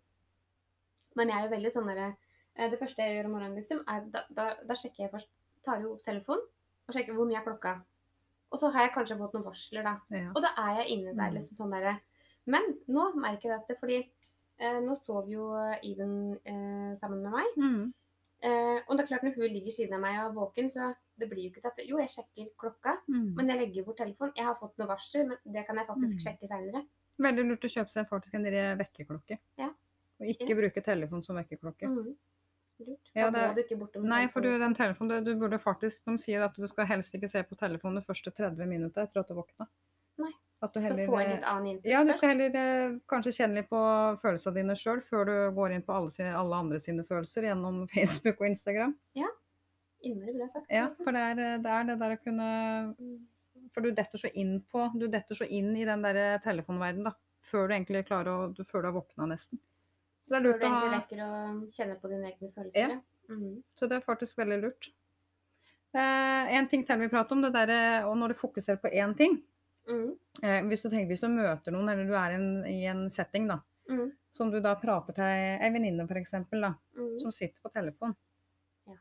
Men 1.19 1.29
jeg 1.33 1.39
er 1.41 1.47
jo 1.49 1.55
veldig 1.57 1.71
sånn 1.75 1.89
derre 1.91 2.09
eh, 2.55 2.69
Det 2.71 2.79
første 2.79 3.03
jeg 3.03 3.17
gjør 3.17 3.27
om 3.27 3.33
morgenen, 3.35 3.57
liksom, 3.59 3.81
er 3.91 4.05
da, 4.13 4.23
da, 4.31 4.45
da 4.69 4.75
sjekker 4.79 5.07
jeg 5.07 5.11
først 5.17 5.31
Tar 5.67 5.81
jo 5.83 5.97
opp 5.97 6.05
telefonen 6.07 6.45
og 6.89 6.95
sjekker 6.95 7.13
hvor 7.17 7.27
mye 7.29 7.37
er 7.37 7.45
klokka. 7.45 7.73
Og 8.55 8.61
så 8.61 8.71
har 8.73 8.87
jeg 8.87 8.93
kanskje 8.95 9.17
fått 9.19 9.35
noen 9.37 9.45
varsler, 9.45 9.83
da. 9.85 9.97
Ja. 10.15 10.31
Og 10.31 10.39
da 10.41 10.55
er 10.63 10.79
jeg 10.79 10.95
inne 10.95 11.13
der, 11.13 11.29
Mm. 11.29 11.35
liksom 11.37 11.59
sånn 11.59 11.75
derre 11.75 11.99
Men 12.47 12.63
nå 12.89 13.11
merker 13.19 13.51
jeg 13.51 13.59
dette, 13.59 13.77
fordi 13.81 13.99
eh, 14.59 14.79
nå 14.81 14.95
sov 15.03 15.29
jo 15.29 15.51
Even 15.83 16.39
eh, 16.47 16.95
sammen 16.97 17.21
med 17.27 17.33
meg. 17.35 17.59
Mm. 17.59 17.93
Eh, 18.41 18.79
og 18.87 18.97
det 18.97 19.03
er 19.03 19.07
klart 19.09 19.23
når 19.27 19.35
hun 19.35 19.51
ligger 19.51 19.73
siden 19.75 19.95
av 19.95 20.01
meg 20.01 20.19
og 20.21 20.29
er 20.31 20.35
våken, 20.37 20.69
så 20.71 20.95
det 21.19 21.27
blir 21.31 21.43
jo 21.43 21.51
ikke 21.51 21.63
tatt 21.65 21.81
Jo, 21.89 21.99
jeg 21.99 22.09
sjekker 22.09 22.51
klokka, 22.57 22.99
Mm. 23.09 23.35
men 23.35 23.49
jeg 23.49 23.59
legger 23.59 23.85
bort 23.85 23.97
telefonen. 23.99 24.33
Jeg 24.37 24.45
har 24.47 24.55
fått 24.55 24.79
noe 24.79 24.87
varsler, 24.87 25.27
men 25.27 25.39
det 25.53 25.67
kan 25.67 25.77
jeg 25.77 25.87
faktisk 25.87 26.17
Mm. 26.19 26.25
sjekke 26.27 26.47
seinere. 26.49 26.87
Veldig 27.19 27.45
lurt 27.49 27.65
å 27.67 27.69
kjøpe 27.75 27.91
seg 27.91 28.09
faktisk 28.09 28.35
en 28.35 28.45
vekkerklokke. 28.79 29.39
Ja. 29.59 29.71
Og 30.21 30.27
ikke 30.27 30.49
Ja. 30.49 30.55
bruke 30.55 30.85
telefon 30.85 31.23
som 31.25 31.37
vekkerklokke. 31.37 31.83
Mm. 31.89 32.17
Lurt. 32.87 32.99
Ja, 33.17 33.29
det- 33.31 33.57
du 33.57 33.63
ikke 33.75 33.79
borte 33.81 34.01
Nei, 34.01 34.29
for 34.29 34.41
du, 34.41 34.57
den 34.57 34.73
telefonen, 34.75 35.25
du, 35.25 35.35
du 35.35 35.41
burde 35.41 35.59
faktisk, 35.59 36.05
De 36.05 36.17
sier 36.17 36.41
at 36.45 36.55
du 36.55 36.65
skal 36.69 36.87
helst 36.87 37.13
ikke 37.13 37.29
se 37.29 37.43
på 37.43 37.57
telefonen 37.59 37.97
de 37.97 38.03
første 38.07 38.31
30 38.33 38.67
minutter 38.69 39.03
etter 39.03 39.19
at 39.21 39.27
du 39.27 39.35
våkna. 39.35 39.67
At 40.59 40.73
du 40.75 40.81
Skal 40.81 40.91
heller, 40.91 41.07
få 41.07 41.19
en 41.21 41.29
litt 41.31 41.45
annen 41.47 41.67
input 41.71 41.87
ja, 41.87 41.99
du 42.03 42.11
skal 42.19 42.33
heller 42.33 42.57
eh, 42.59 42.95
kanskje 43.07 43.33
kjenne 43.37 43.61
litt 43.61 43.69
på 43.71 43.81
følelsene 44.19 44.57
dine 44.57 44.75
sjøl 44.79 45.03
før 45.07 45.29
du 45.29 45.35
går 45.55 45.75
inn 45.77 45.85
på 45.87 45.95
alle, 45.95 46.11
sine, 46.11 46.33
alle 46.35 46.59
andre 46.65 46.81
sine 46.83 47.05
følelser 47.07 47.47
gjennom 47.47 47.85
Facebook 47.95 48.41
og 48.43 48.49
Instagram. 48.49 48.95
Innmari 50.09 50.35
bra 50.35 50.49
sagt. 50.51 50.67
Ja, 50.71 50.89
for 50.91 51.15
det 51.15 51.23
er 51.23 51.39
det, 51.63 51.71
er 51.75 51.87
det 51.87 51.97
der 51.99 52.15
å 52.15 52.19
kunne 52.23 52.49
For 53.75 53.83
du 53.83 53.91
detter 53.95 54.21
så 54.23 54.31
inn 54.31 54.61
på 54.71 54.85
Du 54.95 55.09
detter 55.11 55.39
så 55.39 55.47
inn 55.47 55.73
i 55.75 55.87
den 55.87 56.05
der 56.07 56.39
telefonverdenen, 56.43 57.11
da. 57.11 57.15
Før 57.43 57.67
du 57.67 57.75
egentlig 57.75 58.05
klarer 58.07 58.31
å 58.31 58.49
du, 58.55 58.65
Før 58.67 58.83
du 58.83 58.91
har 58.91 58.97
våkna, 58.99 59.27
nesten. 59.31 59.59
Så 60.23 60.35
det 60.35 60.39
er 60.39 60.47
Før 60.47 60.59
du 60.59 60.67
egentlig 60.69 60.87
ha 60.87 60.95
rekker 60.97 61.23
å 61.25 61.31
kjenne 61.75 61.99
på 61.99 62.11
dine 62.13 62.31
egne 62.31 62.51
følelser. 62.55 62.97
Ja. 62.99 63.35
Mm. 63.35 63.61
Så 63.79 63.91
det 63.91 63.99
er 63.99 64.07
faktisk 64.07 64.39
veldig 64.39 64.59
lurt. 64.63 64.91
Eh, 65.95 66.55
en 66.59 66.67
ting 66.71 66.83
til 66.87 66.99
vi 67.03 67.11
prater 67.11 67.37
om, 67.37 67.43
det 67.47 67.53
der, 67.55 67.73
og 68.09 68.19
når 68.19 68.35
du 68.35 68.43
fokuserer 68.43 68.83
på 68.83 68.91
én 68.91 69.15
ting 69.19 69.39
Mhm. 69.89 70.09
eh, 70.43 70.61
hvis, 70.69 70.83
du 70.85 70.91
tenker, 70.91 71.09
hvis 71.13 71.25
du 71.25 71.29
møter 71.33 71.75
noen, 71.75 71.89
eller 71.93 72.09
du 72.09 72.15
er 72.17 72.37
en, 72.37 72.49
i 72.69 72.83
en 72.91 73.07
setting 73.13 73.49
da, 73.49 73.61
mm. 73.91 74.07
som 74.35 74.53
du 74.53 74.61
da 74.65 74.75
prater 74.81 75.17
til 75.17 75.25
ei 75.25 75.71
venninne 75.75 76.07
f.eks., 76.09 76.35
mm. 76.45 77.19
som 77.23 77.33
sitter 77.35 77.63
på 77.63 77.73
telefon. 77.75 78.15
Ja. 78.89 78.99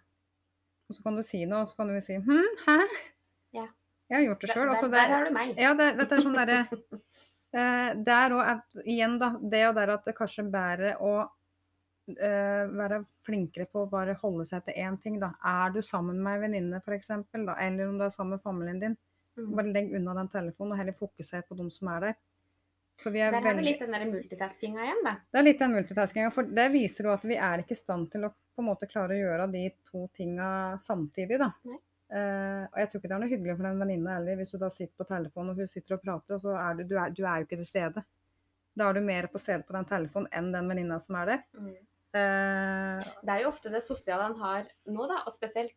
Og 0.87 0.97
så 0.97 1.03
kan 1.05 1.19
du 1.19 1.23
si 1.25 1.43
noe, 1.45 1.65
og 1.65 1.71
så 1.71 1.81
kan 1.81 1.91
du 1.91 1.99
si 2.03 2.19
hm, 2.19 2.61
hæ? 2.65 2.79
Ja. 3.57 3.67
Jeg 4.07 4.17
har 4.17 4.27
gjort 4.29 4.41
det 4.43 4.47
Der, 4.47 4.53
sjøl. 4.53 4.69
der, 4.69 4.91
der 4.91 5.13
har 5.13 5.25
du 5.25 5.33
meg. 5.35 5.57
Ja, 5.59 5.73
det, 5.75 5.87
dette 5.99 6.15
er 6.15 6.23
sånn 6.23 6.37
derre 6.37 6.59
eh, 7.59 7.89
Der 8.07 8.35
òg, 8.37 8.77
igjen, 8.85 9.17
da. 9.19 9.33
Det 9.41 9.65
og 9.67 9.75
der 9.75 9.97
at 9.97 10.07
det 10.07 10.15
kanskje 10.15 10.45
bærer 10.53 11.01
å 11.03 11.15
eh, 12.15 12.63
være 12.71 13.01
flinkere 13.27 13.67
på 13.67 13.83
å 13.83 13.89
bare 13.91 14.15
holde 14.21 14.47
seg 14.47 14.63
til 14.63 14.79
én 14.85 14.95
ting, 15.03 15.19
da. 15.19 15.33
Er 15.43 15.75
du 15.75 15.81
sammen 15.83 16.21
med 16.23 16.37
ei 16.37 16.45
venninne, 16.45 16.79
f.eks., 16.79 17.11
eller 17.11 17.83
om 17.89 17.99
du 17.99 18.07
er 18.07 18.15
sammen 18.15 18.37
med 18.37 18.45
familien 18.45 18.79
din. 18.85 18.97
Bare 19.37 19.73
legg 19.73 19.93
unna 19.97 20.15
den 20.17 20.31
telefonen 20.33 20.75
og 20.75 20.81
heller 20.81 20.97
fokusere 20.97 21.45
på 21.47 21.57
de 21.59 21.69
som 21.73 21.91
er 21.93 22.07
der. 22.07 22.17
For 22.97 23.13
vi 23.13 23.21
er 23.21 23.31
Der 23.31 23.43
har 23.45 23.53
vi 23.53 23.59
veldig 23.59 23.71
litt 23.71 23.81
den 23.83 23.93
der 23.93 24.05
multitaskinga 24.09 24.85
igjen, 24.85 25.03
da. 25.05 25.13
Det 25.29 25.39
er 25.39 25.45
litt 25.45 25.59
den 25.61 25.75
multitaskinga, 25.75 26.31
for 26.33 26.49
det 26.59 26.67
viser 26.73 27.09
jo 27.09 27.13
at 27.13 27.25
vi 27.29 27.37
er 27.37 27.61
ikke 27.61 27.75
i 27.77 27.79
stand 27.79 28.09
til 28.13 28.25
å 28.25 28.31
på 28.57 28.63
en 28.63 28.71
måte 28.71 28.87
klare 28.89 29.13
å 29.13 29.19
gjøre 29.19 29.45
de 29.53 29.67
to 29.85 30.07
tinga 30.17 30.49
samtidig, 30.81 31.37
da. 31.37 31.51
Eh, 32.07 32.63
og 32.63 32.77
jeg 32.81 32.89
tror 32.89 33.01
ikke 33.01 33.09
det 33.11 33.15
er 33.17 33.21
noe 33.21 33.29
hyggelig 33.29 33.55
for 33.59 33.67
en 33.69 33.81
venninne 33.83 34.15
heller, 34.15 34.39
hvis 34.39 34.53
du 34.55 34.57
da 34.61 34.69
sitter 34.73 34.95
på 34.97 35.05
telefonen 35.11 35.53
og 35.53 35.61
hun 35.61 35.69
sitter 35.69 35.97
og 35.97 36.01
prater, 36.01 36.37
og 36.37 36.41
så 36.41 36.55
er 36.57 36.79
du, 36.79 36.87
du, 36.89 36.95
er, 36.97 37.13
du 37.13 37.21
er 37.21 37.43
jo 37.43 37.47
ikke 37.47 37.59
til 37.59 37.69
stede. 37.69 38.03
Da 38.77 38.87
er 38.87 38.97
du 38.97 39.05
mer 39.05 39.27
på 39.29 39.41
stedet 39.41 39.67
på 39.67 39.75
den 39.77 39.85
telefonen 39.89 40.31
enn 40.39 40.49
den 40.55 40.71
venninna 40.73 40.97
som 41.03 41.19
er 41.21 41.31
der. 41.33 41.43
Mm. 41.53 41.75
Uh, 42.17 43.03
Det 43.21 43.33
er 43.35 43.43
jo 43.43 43.51
ofte 43.51 43.69
det 43.73 43.83
sosiale 43.85 44.31
en 44.31 44.39
har 44.41 44.65
nå, 44.89 45.05
da, 45.11 45.21
og 45.27 45.35
spesielt 45.35 45.75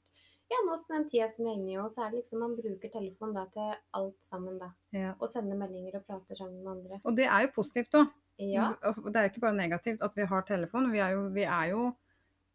ja, 0.50 0.60
nå 0.66 0.76
som 0.80 0.96
den 0.96 1.06
tida 1.10 1.28
som 1.30 1.46
er 1.46 1.56
inne 1.58 1.72
i, 1.72 1.78
og 1.78 1.90
så 1.92 2.04
er 2.04 2.12
det 2.12 2.22
liksom 2.22 2.42
man 2.42 2.56
bruker 2.58 2.90
telefon 2.92 3.34
da 3.36 3.46
til 3.54 3.72
alt 3.96 4.18
sammen, 4.24 4.58
da. 4.58 4.72
ja. 4.96 5.14
Og 5.18 5.30
sender 5.30 5.58
meldinger 5.58 6.00
og 6.00 6.06
prater 6.08 6.38
sammen 6.38 6.60
med 6.64 6.72
andre. 6.72 7.00
Og 7.04 7.16
det 7.18 7.28
er 7.28 7.46
jo 7.46 7.52
positivt 7.54 7.98
òg. 8.00 8.12
Ja. 8.40 8.70
Det 8.80 9.12
er 9.14 9.26
jo 9.26 9.32
ikke 9.34 9.44
bare 9.44 9.58
negativt 9.58 10.02
at 10.02 10.16
vi 10.16 10.24
har 10.26 10.46
telefon. 10.48 10.88
Vi 10.92 11.02
er 11.04 11.12
jo, 11.12 11.26
vi 11.34 11.44
er 11.44 11.74
jo 11.74 11.82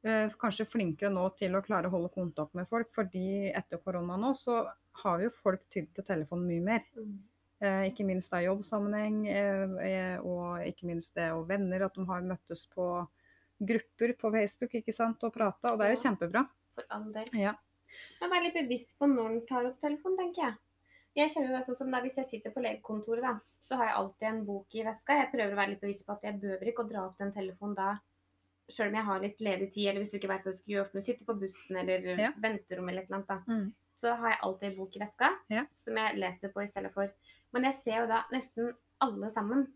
eh, 0.03 0.33
kanskje 0.41 0.65
flinkere 0.67 1.13
nå 1.13 1.27
til 1.39 1.55
å 1.55 1.61
klare 1.65 1.91
å 1.91 1.93
holde 1.93 2.11
kontakt 2.15 2.57
med 2.57 2.67
folk, 2.71 2.89
fordi 2.95 3.51
etter 3.53 3.81
korona 3.85 4.17
nå 4.19 4.33
så 4.39 4.63
har 5.03 5.23
jo 5.23 5.31
folk 5.33 5.63
tydd 5.71 5.91
til 5.95 6.07
telefon 6.07 6.43
mye 6.47 6.63
mer. 6.65 6.83
Mm. 6.97 7.15
Eh, 7.63 7.85
ikke 7.89 8.03
minst 8.07 8.33
da 8.33 8.41
i 8.43 8.49
jobbsammenheng, 8.49 9.21
eh, 9.31 9.75
eh, 9.87 10.17
og 10.19 10.65
ikke 10.67 10.89
minst 10.89 11.15
det 11.15 11.29
og 11.31 11.47
venner, 11.47 11.85
at 11.85 11.95
de 11.95 12.03
har 12.09 12.25
møttes 12.25 12.65
på 12.73 12.89
grupper 13.63 14.11
på 14.19 14.31
Facebook 14.33 14.75
ikke 14.81 14.93
sant, 14.93 15.23
og 15.23 15.31
prata, 15.33 15.71
og 15.71 15.79
det 15.79 15.87
er 15.87 15.95
jo 15.95 16.01
kjempebra. 16.03 16.43
For 16.75 16.91
all 16.91 17.07
del. 17.15 17.31
Ja. 17.39 17.55
Men 18.21 18.29
vær 18.31 18.43
litt 18.43 18.53
bevisst 18.53 18.97
på 18.99 19.07
når 19.07 19.29
den 19.29 19.45
tar 19.47 19.65
opp 19.69 19.79
telefonen, 19.79 20.17
tenker 20.17 20.41
jeg. 20.43 20.55
Jeg 21.15 21.31
kjenner 21.31 21.53
det 21.55 21.61
sånn 21.65 21.77
som 21.79 21.91
da 21.91 22.01
Hvis 22.03 22.17
jeg 22.19 22.25
sitter 22.25 22.51
på 22.51 22.59
legekontoret, 22.63 23.21
da, 23.23 23.39
så 23.61 23.77
har 23.79 23.85
jeg 23.85 23.95
alltid 23.95 24.27
en 24.27 24.41
bok 24.45 24.75
i 24.75 24.83
veska. 24.83 25.15
Jeg 25.21 25.31
prøver 25.31 25.53
å 25.53 25.59
være 25.61 25.69
litt 25.75 25.81
bevisst 25.81 26.05
på 26.05 26.11
at 26.17 26.23
jeg 26.27 26.39
behøver 26.41 26.67
ikke 26.71 26.83
å 26.83 26.89
dra 26.89 27.05
opp 27.07 27.17
den 27.17 27.31
telefonen 27.33 27.75
da, 27.75 27.99
sjøl 28.69 28.89
om 28.89 28.95
jeg 28.99 29.05
har 29.05 29.19
litt 29.21 29.41
ledig 29.45 29.71
tid, 29.73 29.87
eller 29.89 30.01
hvis 30.01 30.11
du 30.11 30.17
ikke 30.17 30.27
vet 30.33 30.43
hva 30.43 30.51
du 30.51 30.57
skal 30.57 30.73
gjøre, 30.73 30.85
for 30.89 30.99
du 30.99 31.05
sitter 31.05 31.25
på 31.25 31.39
bussen 31.39 31.77
eller 31.77 32.05
Ja. 32.19 32.31
venterom 32.37 32.89
eller 32.89 33.01
et 33.03 33.09
eller 33.09 33.17
annet, 33.21 33.27
da. 33.27 33.37
Mm. 33.47 33.73
Så 33.95 34.15
har 34.17 34.29
jeg 34.29 34.39
alltid 34.43 34.69
en 34.71 34.77
bok 34.77 34.95
i 34.95 34.99
veska 34.99 35.29
Ja. 35.49 35.65
som 35.77 35.95
jeg 35.95 36.17
leser 36.17 36.49
på 36.51 36.63
i 36.63 36.67
stedet 36.67 36.91
for. 36.93 37.11
Men 37.53 37.63
jeg 37.63 37.73
ser 37.75 38.01
jo 38.01 38.07
da 38.07 38.23
nesten 38.31 38.73
alle 38.99 39.29
sammen, 39.29 39.67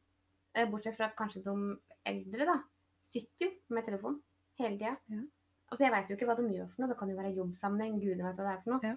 eh, 0.56 0.66
bortsett 0.66 0.98
fra 0.98 1.12
kanskje 1.16 1.44
de 1.44 1.80
eldre, 2.06 2.46
da, 2.46 2.64
sitter 3.04 3.46
jo 3.46 3.52
med 3.70 3.86
telefon 3.86 4.22
hele 4.60 4.78
tida. 4.78 4.98
Ja. 5.08 5.22
Altså, 5.72 5.84
jeg 5.86 5.92
veit 5.94 6.10
jo 6.10 6.16
ikke 6.18 6.26
hva 6.30 6.36
de 6.40 6.46
gjør 6.56 6.70
for 6.70 6.82
noe. 6.82 6.90
Det 6.90 6.98
kan 7.00 7.10
jo 7.10 7.18
være 7.20 7.36
jobbsammenheng. 7.38 8.00
Gudene 8.02 8.24
vet 8.30 8.40
hva 8.40 8.46
det 8.48 8.54
er 8.56 8.62
for 8.64 8.72
noe. 8.74 8.82
Ja. 8.84 8.96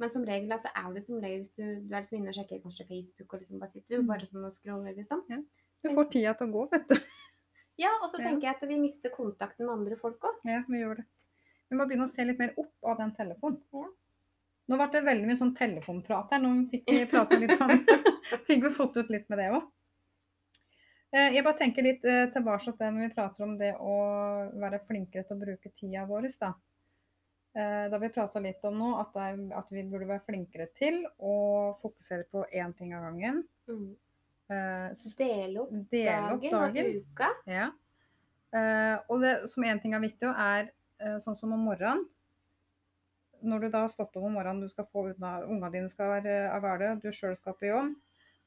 Men 0.00 0.10
som 0.10 0.24
regel 0.26 0.52
altså, 0.54 0.70
er 0.74 0.92
det 0.94 1.02
som 1.06 1.18
regel 1.22 1.40
hvis 1.42 1.52
du, 1.56 1.62
du 1.82 1.94
er 1.94 2.00
liksom 2.02 2.18
inne 2.18 2.30
og 2.32 2.36
sjekker 2.38 2.62
kanskje 2.62 2.86
Facebook 2.88 3.34
og 3.34 3.40
liksom 3.42 3.58
bare 3.62 3.70
sitter 3.70 3.98
Mm. 4.00 4.06
bare 4.06 4.26
sånn 4.30 4.44
og 4.46 4.52
scroller, 4.54 4.94
liksom. 4.96 5.22
Du 5.82 5.90
får 5.94 6.10
tida 6.10 6.34
til 6.38 6.46
å 6.48 6.52
gå, 6.52 6.62
vet 6.72 6.88
du. 6.88 6.96
Ja, 7.80 7.88
og 8.02 8.10
så 8.10 8.20
Ja. 8.20 8.28
tenker 8.28 8.46
jeg 8.46 8.54
at 8.56 8.68
vi 8.68 8.76
mister 8.78 9.10
kontakten 9.10 9.66
med 9.66 9.72
andre 9.74 9.96
folk 9.96 10.20
òg. 10.20 10.38
Ja, 10.44 10.62
vi 10.68 10.78
gjør 10.82 10.96
det. 11.00 11.04
Vi 11.70 11.76
må 11.76 11.86
begynne 11.88 12.04
å 12.04 12.10
se 12.12 12.24
litt 12.24 12.38
mer 12.38 12.52
opp 12.60 12.72
av 12.84 12.98
den 12.98 13.14
telefonen. 13.16 13.60
Ja. 13.72 13.86
Nå 14.68 14.76
ble 14.78 14.86
det 14.92 15.00
veldig 15.06 15.26
mye 15.26 15.38
sånn 15.40 15.54
telefonprat 15.56 16.30
her. 16.30 16.38
Nå 16.44 16.50
fikk 16.70 16.84
vi 16.86 17.06
prate 17.10 17.38
litt 17.40 17.56
om 17.60 17.72
Fikk 18.46 18.62
vi 18.62 18.70
fått 18.76 18.96
ut 19.00 19.08
litt 19.10 19.28
med 19.32 19.38
det 19.40 19.48
òg. 19.56 19.64
Jeg 21.12 21.44
bare 21.44 21.58
tenker 21.58 21.84
litt 21.84 22.04
eh, 22.08 22.26
tilbake 22.32 22.64
til 22.64 22.76
det 22.78 22.90
når 22.92 23.02
vi 23.04 23.14
prater 23.14 23.44
om 23.44 23.56
det 23.60 23.72
å 23.76 23.96
være 24.62 24.80
flinkere 24.88 25.26
til 25.28 25.36
å 25.36 25.42
bruke 25.42 25.72
tida 25.76 26.06
vår. 26.08 26.28
Da, 26.40 26.54
Eh, 27.54 27.90
da 27.90 27.98
vi 27.98 28.08
prata 28.08 28.40
litt 28.40 28.64
om 28.64 28.78
nå 28.80 28.94
at, 28.96 29.16
er, 29.20 29.40
at 29.58 29.66
vi 29.68 29.82
burde 29.84 30.08
være 30.08 30.24
flinkere 30.24 30.70
til 30.72 31.02
å 31.20 31.34
fokusere 31.82 32.24
på 32.32 32.46
én 32.48 32.72
ting 32.78 32.94
av 32.96 33.04
gangen. 33.10 33.42
Mm. 33.68 33.90
Eh, 34.52 35.02
Dele 35.18 35.60
opp 35.60 35.74
Del 35.92 36.30
opp 36.32 36.46
dagen, 36.46 36.88
og 36.88 37.02
uka. 37.02 37.28
Ja. 37.44 37.66
Eh, 38.56 38.96
og 39.04 39.20
det 39.24 39.34
som 39.52 39.68
en 39.68 39.82
ting 39.82 39.92
er 39.92 40.04
viktig, 40.04 40.32
er 40.32 40.70
eh, 41.02 41.18
sånn 41.20 41.36
som 41.36 41.52
om 41.52 41.68
morgenen. 41.68 42.06
Når 43.42 43.66
du 43.66 43.68
da 43.74 43.84
har 43.84 43.92
stått 43.92 44.16
opp 44.16 44.24
om 44.24 44.38
morgenen, 44.38 44.62
du 44.64 44.72
skal 44.72 44.88
få 44.88 45.10
av 45.10 45.44
ungene 45.44 45.72
dine 45.74 45.92
skal 45.92 46.08
være 46.14 46.40
av 46.54 46.64
gårde, 46.64 46.94
du 47.04 47.10
sjøl 47.12 47.36
skal 47.36 47.58
på 47.58 47.68
jobb. 47.68 47.92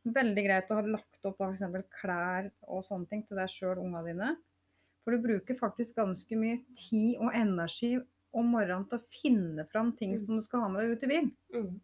Veldig 0.06 0.44
greit 0.46 0.70
å 0.70 0.76
ha 0.78 0.82
lagt 0.86 1.26
opp 1.26 1.40
f.eks. 1.42 1.64
klær 2.02 2.52
og 2.70 2.84
sånne 2.86 3.10
ting 3.10 3.24
til 3.26 3.38
deg 3.38 3.50
sjøl 3.50 3.78
og 3.80 3.86
ungene 3.88 4.06
dine. 4.06 4.36
For 5.04 5.16
du 5.16 5.22
bruker 5.24 5.58
faktisk 5.58 5.96
ganske 5.98 6.38
mye 6.38 6.60
tid 6.78 7.18
og 7.22 7.34
energi 7.34 7.96
om 8.36 8.48
morgenen 8.52 8.86
til 8.90 9.00
å 9.00 9.06
finne 9.22 9.66
fram 9.72 9.92
ting 9.98 10.12
Mm. 10.14 10.18
som 10.26 10.36
du 10.38 10.42
skal 10.44 10.62
ha 10.62 10.68
med 10.70 10.82
deg 10.82 10.92
ut 10.98 11.04
i 11.04 11.08
bil. 11.08 11.32
Mm. 11.54 11.80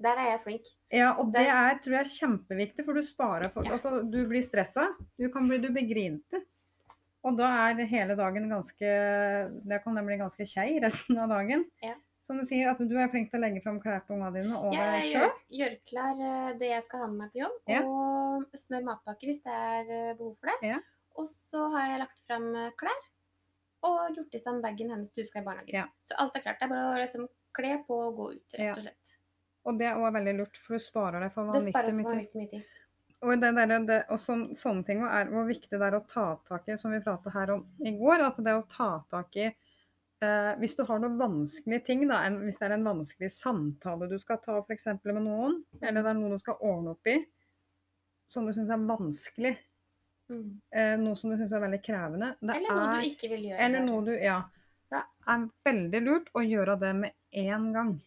Der 0.00 0.18
er 0.18 0.30
jeg 0.32 0.40
flink. 0.42 0.66
Ja, 0.92 1.14
og 1.18 1.32
det 1.32 1.40
Det- 1.46 1.48
er, 1.52 1.78
tror 1.78 1.92
jeg 1.96 2.04
er 2.04 2.16
kjempeviktig, 2.28 2.84
for 2.84 2.92
du 2.92 3.00
sparer 3.02 3.48
for 3.50 3.64
Ja. 3.64 3.72
altså, 3.72 4.02
Du 4.10 4.26
blir 4.28 4.42
stressa. 4.42 4.94
Du 5.18 5.30
kan 5.30 5.48
bli, 5.48 5.58
du 5.58 5.68
blir 5.72 5.88
grinete. 5.88 6.42
Og 7.24 7.36
da 7.38 7.70
er 7.70 7.86
hele 7.86 8.14
dagen 8.16 8.48
ganske 8.48 9.62
Det 9.66 9.82
kan 9.82 9.94
den 9.94 10.04
bli 10.06 10.16
ganske 10.16 10.44
kjei 10.44 10.78
resten 10.82 11.16
av 11.18 11.28
dagen. 11.30 11.64
Ja. 11.82 11.94
Som 12.26 12.40
du 12.40 12.46
sier, 12.48 12.66
at 12.72 12.80
du 12.82 12.94
er 12.98 13.10
flink 13.12 13.28
til 13.30 13.38
å 13.38 13.44
legge 13.44 13.60
fram 13.62 13.76
klær 13.82 14.00
til 14.02 14.16
ungene 14.16 14.32
dine 14.34 14.58
og 14.58 14.72
deg 14.74 15.04
sjøl. 15.06 15.28
Jeg 15.46 15.60
gjør 15.60 15.74
klar 15.86 16.22
eh, 16.28 16.54
det 16.58 16.70
jeg 16.72 16.82
skal 16.82 17.04
ha 17.04 17.10
med 17.10 17.20
meg 17.22 17.34
på 17.34 17.42
jobb, 17.44 17.58
Ja. 17.70 17.82
og 17.86 18.56
smør 18.58 18.86
matpakke 18.88 19.28
hvis 19.28 19.42
det 19.44 19.54
er 19.54 19.92
eh, 19.94 20.14
behov 20.18 20.32
for 20.40 20.50
det. 20.50 20.72
Ja. 20.72 20.80
Og 21.16 21.28
så 21.30 21.68
har 21.76 21.92
jeg 21.92 22.00
lagt 22.02 22.24
fram 22.26 22.48
eh, 22.50 22.72
klær 22.80 23.04
og 23.86 24.16
gjort 24.16 24.34
i 24.34 24.40
stand 24.40 24.64
bagen 24.64 24.90
hennes 24.90 25.12
til 25.14 25.22
hun 25.22 25.28
skal 25.30 25.44
i 25.44 25.46
barnehagen. 25.46 25.76
Ja. 25.76 25.84
Så 26.08 26.16
alt 26.18 26.34
er 26.34 26.42
klart. 26.42 26.58
Det 26.58 26.66
er 26.66 26.72
bare 26.72 26.88
å 26.90 26.96
liksom 26.98 27.28
kle 27.56 27.76
på 27.86 27.98
og 28.08 28.18
gå 28.18 28.26
ut, 28.34 28.56
rett 28.58 28.72
og 28.72 28.82
slett. 28.88 29.14
Og 29.66 29.78
det 29.78 29.86
er 29.90 30.00
òg 30.00 30.14
veldig 30.14 30.34
lurt, 30.40 30.58
for 30.62 30.76
du 30.76 30.82
sparer 30.82 31.22
deg 31.22 31.32
for 31.34 31.50
vanvittig 31.50 31.94
mye 32.00 32.50
tid. 32.50 32.66
Og, 33.24 33.32
det 33.40 33.52
der, 33.56 33.72
det, 33.88 34.00
og 34.12 34.18
sånn, 34.20 34.42
sånne 34.58 34.84
ting 34.86 35.00
er 35.06 35.30
hvor 35.30 35.46
viktig 35.48 35.72
det 35.72 35.86
er 35.86 35.96
å 35.96 36.02
ta 36.06 36.26
tak 36.46 36.66
i, 36.68 36.76
som 36.78 36.92
vi 36.92 37.00
pratet 37.02 37.32
her 37.34 37.54
om 37.54 37.62
i 37.80 37.94
går. 37.96 38.26
At 38.26 38.42
det 38.44 38.54
å 38.58 38.66
ta 38.70 38.90
tak 39.10 39.38
i 39.40 39.48
eh, 40.22 40.54
Hvis 40.60 40.76
du 40.76 40.84
har 40.88 40.98
noen 41.02 41.18
vanskelige 41.18 41.84
ting, 41.86 42.06
da, 42.08 42.22
en, 42.26 42.40
hvis 42.44 42.58
det 42.58 42.68
er 42.70 42.74
en 42.78 42.84
vanskelig 42.86 43.30
samtale 43.30 44.08
du 44.08 44.18
skal 44.18 44.38
ta 44.44 44.58
f.eks. 44.62 44.86
med 45.04 45.22
noen, 45.24 45.64
eller 45.82 46.02
det 46.02 46.10
er 46.12 46.14
noe 46.20 46.30
du 46.30 46.38
skal 46.38 46.56
ordne 46.60 46.90
opp 46.96 47.06
i, 47.06 47.16
som 48.28 48.46
du 48.46 48.52
syns 48.52 48.70
er 48.70 48.86
vanskelig, 48.88 49.56
Mm. 50.28 50.60
eh, 50.74 50.96
noe 50.98 51.14
som 51.14 51.30
du 51.30 51.36
syns 51.38 51.52
er 51.54 51.60
veldig 51.62 51.78
krevende 51.86 52.32
det 52.42 52.56
Eller 52.56 52.72
noe 52.74 52.86
er, 52.96 53.02
du 53.04 53.06
ikke 53.12 53.28
vil 53.30 53.44
gjøre. 53.46 53.58
eller 53.62 53.84
noe 53.86 54.04
du 54.04 54.10
Ja. 54.18 54.40
Det 54.90 55.02
er 55.28 55.44
veldig 55.64 56.00
lurt 56.02 56.28
å 56.34 56.40
gjøre 56.42 56.74
det 56.80 56.90
med 56.96 57.12
én 57.32 57.72
gang. 57.72 58.00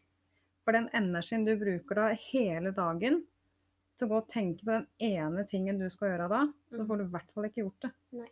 For 0.66 0.74
den 0.74 0.90
energien 0.94 1.46
du 1.46 1.56
bruker 1.56 1.96
da 1.96 2.10
hele 2.14 2.72
dagen 2.76 3.24
til 3.98 4.08
å 4.08 4.10
gå 4.12 4.18
og 4.18 4.28
tenke 4.28 4.66
på 4.66 4.72
den 4.72 4.88
ene 5.00 5.46
tingen 5.48 5.80
du 5.80 5.88
skal 5.90 6.10
gjøre 6.10 6.28
da, 6.30 6.42
så 6.74 6.82
Mm. 6.84 6.88
får 6.88 6.98
du 6.98 7.04
i 7.06 7.08
hvert 7.08 7.32
fall 7.34 7.44
ikke 7.46 7.64
gjort 7.64 7.80
det. 7.88 7.92
Nei. 8.12 8.28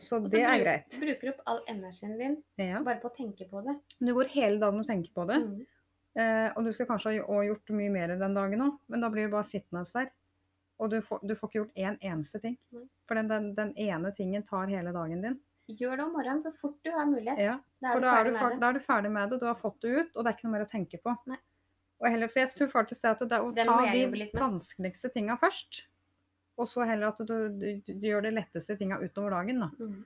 Så 0.00 0.20
det 0.24 0.42
er 0.42 0.60
greit. 0.62 0.90
Du 0.92 1.00
Bruker 1.02 1.32
opp 1.32 1.42
all 1.46 1.60
energien 1.68 2.16
din 2.18 2.36
Ja. 2.58 2.82
bare 2.82 3.00
på 3.02 3.10
å 3.10 3.16
tenke 3.16 3.48
på 3.50 3.62
det. 3.66 3.74
Du 3.98 4.12
går 4.14 4.30
hele 4.34 4.58
dagen 4.60 4.78
og 4.80 4.86
tenker 4.86 5.12
på 5.14 5.26
det. 5.28 5.40
Mm. 5.42 5.66
Eh, 6.18 6.52
og 6.56 6.64
du 6.64 6.72
skal 6.72 6.86
kanskje 6.86 7.18
ha 7.26 7.42
gjort 7.46 7.70
mye 7.70 7.90
mer 7.90 8.14
den 8.18 8.34
dagen 8.34 8.62
òg, 8.64 8.78
men 8.88 9.00
da 9.00 9.10
blir 9.10 9.28
du 9.28 9.32
bare 9.34 9.46
sittende 9.46 9.84
der. 9.94 10.10
Og 10.78 10.90
du 10.90 11.00
får, 11.02 11.20
du 11.26 11.34
får 11.34 11.48
ikke 11.50 11.58
gjort 11.60 11.74
én 11.76 11.98
eneste 12.06 12.40
ting. 12.40 12.56
Mm. 12.72 12.88
For 13.06 13.14
den, 13.18 13.28
den, 13.28 13.54
den 13.54 13.72
ene 13.76 14.12
tingen 14.14 14.42
tar 14.46 14.66
hele 14.70 14.92
dagen 14.94 15.22
din. 15.22 15.38
Gjør 15.68 15.98
det 15.98 16.04
om 16.06 16.12
morgenen 16.16 16.42
så 16.42 16.52
fort 16.54 16.78
du 16.86 16.90
har 16.94 17.04
mulighet. 17.06 17.38
Ja, 17.38 17.58
Da 17.82 17.92
For 17.92 17.98
er 18.00 18.24
du 18.24 18.30
da 18.32 18.46
er, 18.46 18.58
da 18.58 18.68
er 18.70 18.72
du 18.78 18.80
ferdig 18.80 19.10
med 19.12 19.30
det, 19.30 19.40
du 19.42 19.46
har 19.46 19.58
fått 19.58 19.80
det 19.82 19.90
ut, 19.98 20.10
og 20.16 20.24
det 20.24 20.30
er 20.30 20.36
ikke 20.38 20.46
noe 20.48 20.54
mer 20.54 20.64
å 20.64 20.70
tenke 20.70 21.00
på. 21.02 21.12
Nei. 21.28 21.36
Og 21.98 22.06
heller, 22.08 22.30
så 22.30 22.40
jeg 22.44 22.52
tror 22.54 22.70
faktisk 22.72 23.02
det 23.02 23.10
at 23.10 23.22
det 23.28 23.36
er 23.36 23.44
å 23.44 23.52
ta 23.58 23.76
de 23.92 24.30
vanskeligste 24.38 25.10
tinga 25.12 25.36
først, 25.36 25.88
og 26.58 26.66
så 26.68 26.84
heller 26.88 27.12
at 27.12 27.20
du, 27.22 27.34
du, 27.54 27.66
du 27.86 28.06
gjør 28.08 28.24
de 28.26 28.32
letteste 28.34 28.74
tinga 28.78 28.98
utover 29.00 29.36
dagen. 29.36 29.62
Da. 29.62 29.68
Mm. 29.78 30.00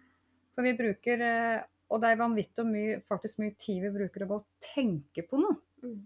For 0.52 0.66
vi 0.66 0.74
bruker, 0.76 1.24
eh, 1.24 1.62
og 1.92 2.02
det 2.02 2.10
er 2.12 2.20
vanvittig 2.20 2.64
mye, 2.68 2.98
faktisk 3.08 3.40
mye 3.40 3.54
tid 3.60 3.80
vi 3.86 3.92
bruker 3.94 4.24
å 4.26 4.28
gå 4.34 4.38
og 4.42 4.48
tenke 4.72 5.24
på 5.28 5.40
noe 5.42 5.58
Mm. 5.82 5.96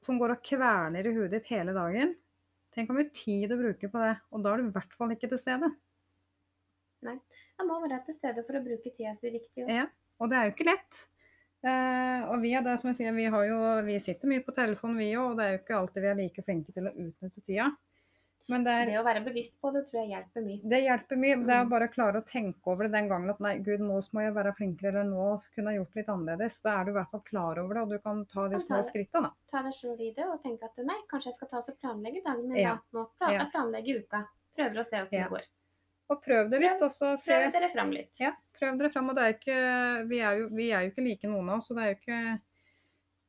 som 0.00 0.16
går 0.16 0.32
og 0.32 0.44
kverner 0.46 1.04
i 1.04 1.10
huet 1.12 1.34
ditt 1.34 1.50
hele 1.52 1.74
dagen. 1.76 2.14
Tenk 2.72 2.88
hvor 2.88 2.96
mye 2.96 3.10
tid 3.12 3.50
du 3.50 3.58
bruker 3.60 3.90
på 3.92 4.00
det, 4.00 4.14
og 4.32 4.40
da 4.40 4.54
er 4.54 4.62
du 4.62 4.70
i 4.70 4.72
hvert 4.72 4.94
fall 4.96 5.12
ikke 5.12 5.28
til 5.28 5.40
stede. 5.42 5.68
Nei. 7.04 7.18
Jeg 7.58 7.66
må 7.68 7.76
være 7.82 7.98
til 8.06 8.16
stede 8.16 8.44
for 8.46 8.56
å 8.56 8.62
bruke 8.64 8.88
tida 8.94 9.12
si 9.18 9.28
riktig. 9.34 9.66
også. 9.66 9.74
Ja, 9.82 9.84
og 10.22 10.30
det 10.30 10.38
er 10.38 10.48
jo 10.48 10.54
ikke 10.54 10.68
lett. 10.70 11.02
Uh, 11.66 12.22
og 12.30 12.40
vi 12.46 12.54
er 12.54 12.62
det 12.64 12.76
som 12.78 12.88
jeg 12.92 13.00
sier, 13.00 13.12
vi, 13.18 13.26
har 13.34 13.44
jo, 13.50 13.58
vi 13.84 13.98
sitter 14.00 14.30
mye 14.30 14.44
på 14.46 14.54
telefonen 14.56 15.00
vi 15.02 15.10
òg, 15.18 15.32
og 15.32 15.36
det 15.40 15.44
er 15.44 15.52
jo 15.56 15.60
ikke 15.60 15.78
alltid 15.82 16.04
vi 16.04 16.10
er 16.12 16.18
like 16.22 16.44
flinke 16.46 16.74
til 16.76 16.86
å 16.88 16.94
utnytte 16.94 17.42
tida. 17.42 17.68
Men 18.48 18.64
det, 18.64 18.72
er, 18.72 18.86
Det 18.86 18.98
å 18.98 19.04
være 19.04 19.20
bevisst 19.26 19.58
på 19.60 19.70
det 19.74 19.82
tror 19.90 19.98
jeg 20.00 20.08
hjelper 20.14 20.44
mye. 20.46 20.60
det 20.72 20.78
hjelper 20.86 21.16
mye. 21.20 21.36
Det 21.44 21.52
er 21.54 21.64
Mm. 21.64 21.68
bare 21.70 21.88
å 21.88 21.92
klare 21.92 22.16
å 22.22 22.24
tenke 22.24 22.66
over 22.72 22.84
det 22.88 22.92
den 22.92 23.08
gangen 23.10 23.28
at 23.30 23.40
nei, 23.40 23.58
gud, 23.58 23.80
nå 23.80 23.98
må 24.14 24.22
jeg 24.24 24.32
være 24.34 24.54
flinkere, 24.56 24.88
eller 24.88 25.04
nå 25.04 25.26
kunne 25.54 25.72
jeg 25.74 25.80
gjort 25.82 25.96
litt 25.96 26.06
annerledes. 26.08 26.62
Da 26.62 26.80
er 26.80 26.84
du 26.84 26.90
i 26.90 26.94
hvert 26.94 27.10
fall 27.10 27.20
klar 27.28 27.58
over 27.58 27.74
det, 27.74 27.82
og 27.82 27.88
du 27.90 27.98
kan 27.98 28.24
ta 28.24 28.48
de 28.48 28.56
små 28.56 28.80
skrittene. 28.82 29.30
Ta 29.50 29.62
deg 29.62 29.72
sjøl 29.76 30.00
i 30.00 30.14
det 30.16 30.24
og 30.26 30.42
tenke 30.42 30.64
at 30.64 30.78
nei, 30.84 30.96
kanskje 31.12 31.26
jeg 31.28 31.34
skal 31.34 31.48
ta 31.48 31.58
oss 31.58 31.68
og 31.68 31.78
planlegge 31.80 32.24
dagen 32.24 32.48
min 32.48 32.56
Ja. 32.56 32.74
da. 32.76 32.80
Nå 32.98 33.06
plan 33.18 33.32
Ja. 33.32 33.38
jeg 33.44 33.52
planlegger 33.52 34.00
uka. 34.04 34.24
Prøver 34.56 34.76
å 34.80 34.84
se 34.84 34.96
åssen 34.96 35.12
Ja. 35.12 35.28
det 35.28 35.30
går. 35.30 35.42
Og 36.10 36.22
prøv 36.24 36.50
det 36.50 36.60
litt, 36.62 36.80
og 36.80 36.90
så 36.90 37.18
se 37.18 37.32
Prøv 37.36 37.52
dere 37.52 37.68
fram 37.70 37.90
litt. 37.90 38.16
Ja, 38.18 38.32
prøv 38.58 38.78
dere 38.78 38.88
fram. 38.90 39.10
Og 39.10 39.14
det 39.14 39.22
er 39.24 39.32
ikke, 39.36 40.08
vi, 40.08 40.18
er 40.20 40.38
jo, 40.38 40.48
vi 40.48 40.70
er 40.72 40.80
jo 40.84 40.90
ikke 40.90 41.04
like 41.04 41.28
noen 41.28 41.50
av 41.50 41.56
oss, 41.58 41.68
så 41.68 41.74
det 41.76 41.84
er 41.84 41.94
jo 41.94 42.00
ikke 42.00 42.40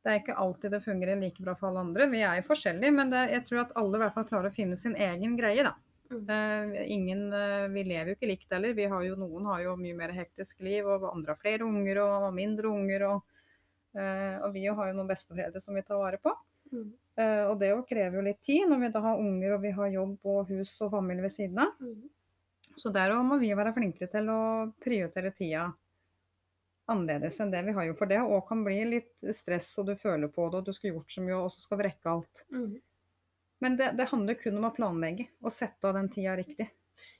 det 0.09 0.15
er 0.15 0.23
ikke 0.23 0.39
alltid 0.41 0.73
det 0.73 0.81
fungerer 0.81 1.19
like 1.21 1.43
bra 1.45 1.53
for 1.57 1.69
alle 1.69 1.85
andre. 1.85 2.09
Vi 2.09 2.23
er 2.25 2.39
jo 2.39 2.47
forskjellige, 2.49 2.95
men 2.97 3.13
det, 3.13 3.27
jeg 3.35 3.45
tror 3.45 3.61
at 3.61 3.75
alle 3.77 3.99
i 3.99 4.03
hvert 4.03 4.17
fall 4.17 4.27
klarer 4.31 4.49
å 4.49 4.55
finne 4.55 4.77
sin 4.79 4.97
egen 4.97 5.37
greie. 5.37 5.63
da. 5.67 5.75
Mm. 6.09 6.23
Eh, 6.33 6.79
ingen, 6.89 7.33
eh, 7.33 7.67
vi 7.69 7.83
lever 7.85 8.11
jo 8.11 8.17
ikke 8.17 8.31
likt 8.31 8.55
heller. 8.55 8.73
Vi 8.73 8.87
har 8.89 9.03
jo, 9.05 9.17
noen 9.19 9.45
har 9.51 9.61
jo 9.67 9.75
mye 9.77 9.97
mer 9.97 10.13
hektisk 10.17 10.63
liv, 10.65 10.87
og 10.89 11.05
andre 11.11 11.35
har 11.35 11.41
flere 11.41 11.67
unger 11.67 12.01
og 12.05 12.31
mindre 12.33 12.73
unger. 12.73 13.11
og 13.13 13.35
Eh, 13.97 14.35
og 14.45 14.53
vi 14.53 14.67
har 14.69 14.89
jo 14.89 14.93
noen 14.93 15.09
besteforeldre 15.09 15.59
som 15.63 15.73
vi 15.73 15.81
tar 15.81 15.97
vare 15.97 16.19
på. 16.21 16.29
Mm. 16.69 16.89
Og 17.49 17.55
det 17.59 17.71
jo 17.71 17.79
krever 17.89 18.15
jo 18.15 18.21
litt 18.23 18.37
tid 18.45 18.69
når 18.69 18.79
vi 18.79 18.89
da 18.93 18.99
har 19.03 19.19
unger 19.19 19.55
og 19.55 19.63
vi 19.63 19.71
har 19.75 19.89
jobb 19.91 20.27
og 20.29 20.51
hus 20.53 20.69
og 20.85 20.91
familie 20.93 21.25
ved 21.25 21.33
siden 21.33 21.57
av. 21.59 21.73
Mm. 21.81 22.05
Så 22.79 22.91
der 22.95 23.11
må 23.25 23.39
vi 23.41 23.49
være 23.51 23.73
flinkere 23.75 24.07
til 24.13 24.29
å 24.31 24.43
prioritere 24.79 25.33
tida 25.35 25.65
annerledes 26.91 27.39
enn 27.43 27.51
det 27.53 27.61
vi 27.67 27.73
har 27.77 27.87
gjort. 27.89 27.99
For 28.01 28.11
det 28.11 28.19
òg 28.23 28.41
kan 28.49 28.63
bli 28.65 28.79
litt 28.89 29.23
stress, 29.35 29.71
og 29.81 29.89
du 29.89 29.95
føler 29.99 30.31
på 30.33 30.47
det, 30.49 30.61
og 30.61 30.65
du 30.69 30.73
skulle 30.75 30.95
gjort 30.97 31.13
så 31.15 31.23
mye, 31.25 31.37
og 31.39 31.51
så 31.53 31.63
skal 31.63 31.79
vi 31.81 31.87
rekke 31.89 32.11
alt. 32.13 32.43
Mm. 32.53 32.73
Men 33.61 33.77
det, 33.79 33.91
det 33.99 34.09
handler 34.11 34.37
kun 34.39 34.57
om 34.57 34.67
å 34.69 34.75
planlegge 34.75 35.27
og 35.43 35.51
sette 35.51 35.87
av 35.89 35.97
den 35.99 36.09
tida 36.13 36.35
riktig. 36.39 36.69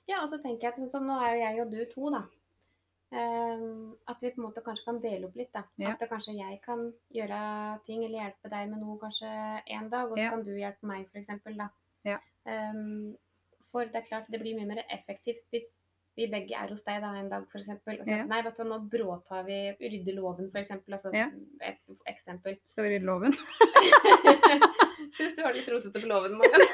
Ja, 0.08 0.22
og 0.24 0.30
så 0.32 0.40
tenker 0.44 0.68
jeg 0.68 0.74
at 0.74 0.80
sånn 0.82 0.92
som 0.92 1.08
nå 1.08 1.18
er 1.24 1.34
jo 1.36 1.42
jeg 1.44 1.64
og 1.64 1.74
du 1.74 1.80
to, 1.94 2.12
da. 2.16 2.26
Um, 3.10 3.96
at 4.06 4.22
vi 4.22 4.30
på 4.30 4.38
en 4.38 4.46
måte 4.46 4.62
kanskje 4.62 4.86
kan 4.86 5.00
dele 5.02 5.26
opp 5.28 5.38
litt, 5.40 5.50
da. 5.56 5.64
Ja. 5.82 5.96
At 5.96 6.04
kanskje 6.12 6.36
jeg 6.38 6.60
kan 6.62 6.92
gjøre 7.16 7.40
ting 7.88 8.04
eller 8.06 8.20
hjelpe 8.28 8.52
deg 8.54 8.70
med 8.70 8.84
noe 8.84 9.00
kanskje 9.02 9.30
en 9.66 9.90
dag, 9.90 10.12
og 10.12 10.18
så 10.18 10.24
Ja. 10.28 10.30
kan 10.36 10.44
du 10.46 10.52
hjelpe 10.54 10.86
meg 10.86 11.08
f.eks. 11.10 11.32
da. 11.58 11.70
Ja. 12.06 12.20
Um, 12.46 13.18
for 13.72 13.86
det 13.86 13.96
er 13.96 14.08
klart 14.08 14.30
det 14.30 14.40
blir 14.42 14.56
mye 14.58 14.70
mer 14.70 14.84
effektivt 14.90 15.50
hvis 15.52 15.79
vi 16.20 16.28
begge 16.32 16.56
er 16.60 16.72
hos 16.74 16.84
deg 16.86 17.00
da 17.04 17.10
en 17.16 17.30
dag 17.32 17.46
f.eks. 17.48 17.70
Og 17.72 18.04
så 18.04 18.12
Ja. 18.12 18.24
nei, 18.28 18.42
vet 18.46 18.58
du, 18.60 18.64
nå 18.68 18.78
bråtar 18.92 19.46
vi 19.48 19.60
rydder 19.80 20.16
låven 20.18 20.50
f.eks. 20.52 20.72
Altså 20.78 21.14
Ja. 21.16 21.28
et 21.62 21.80
eksempel. 22.12 22.58
Skal 22.72 22.84
vi 22.88 22.92
rydde 22.96 23.08
loven? 23.08 23.34
Syns 25.16 25.36
du 25.36 25.44
har 25.44 25.54
det 25.54 25.62
litt 25.62 25.72
rotete 25.74 26.02
på 26.04 26.10
låven, 26.12 26.36
Morgan. 26.40 26.66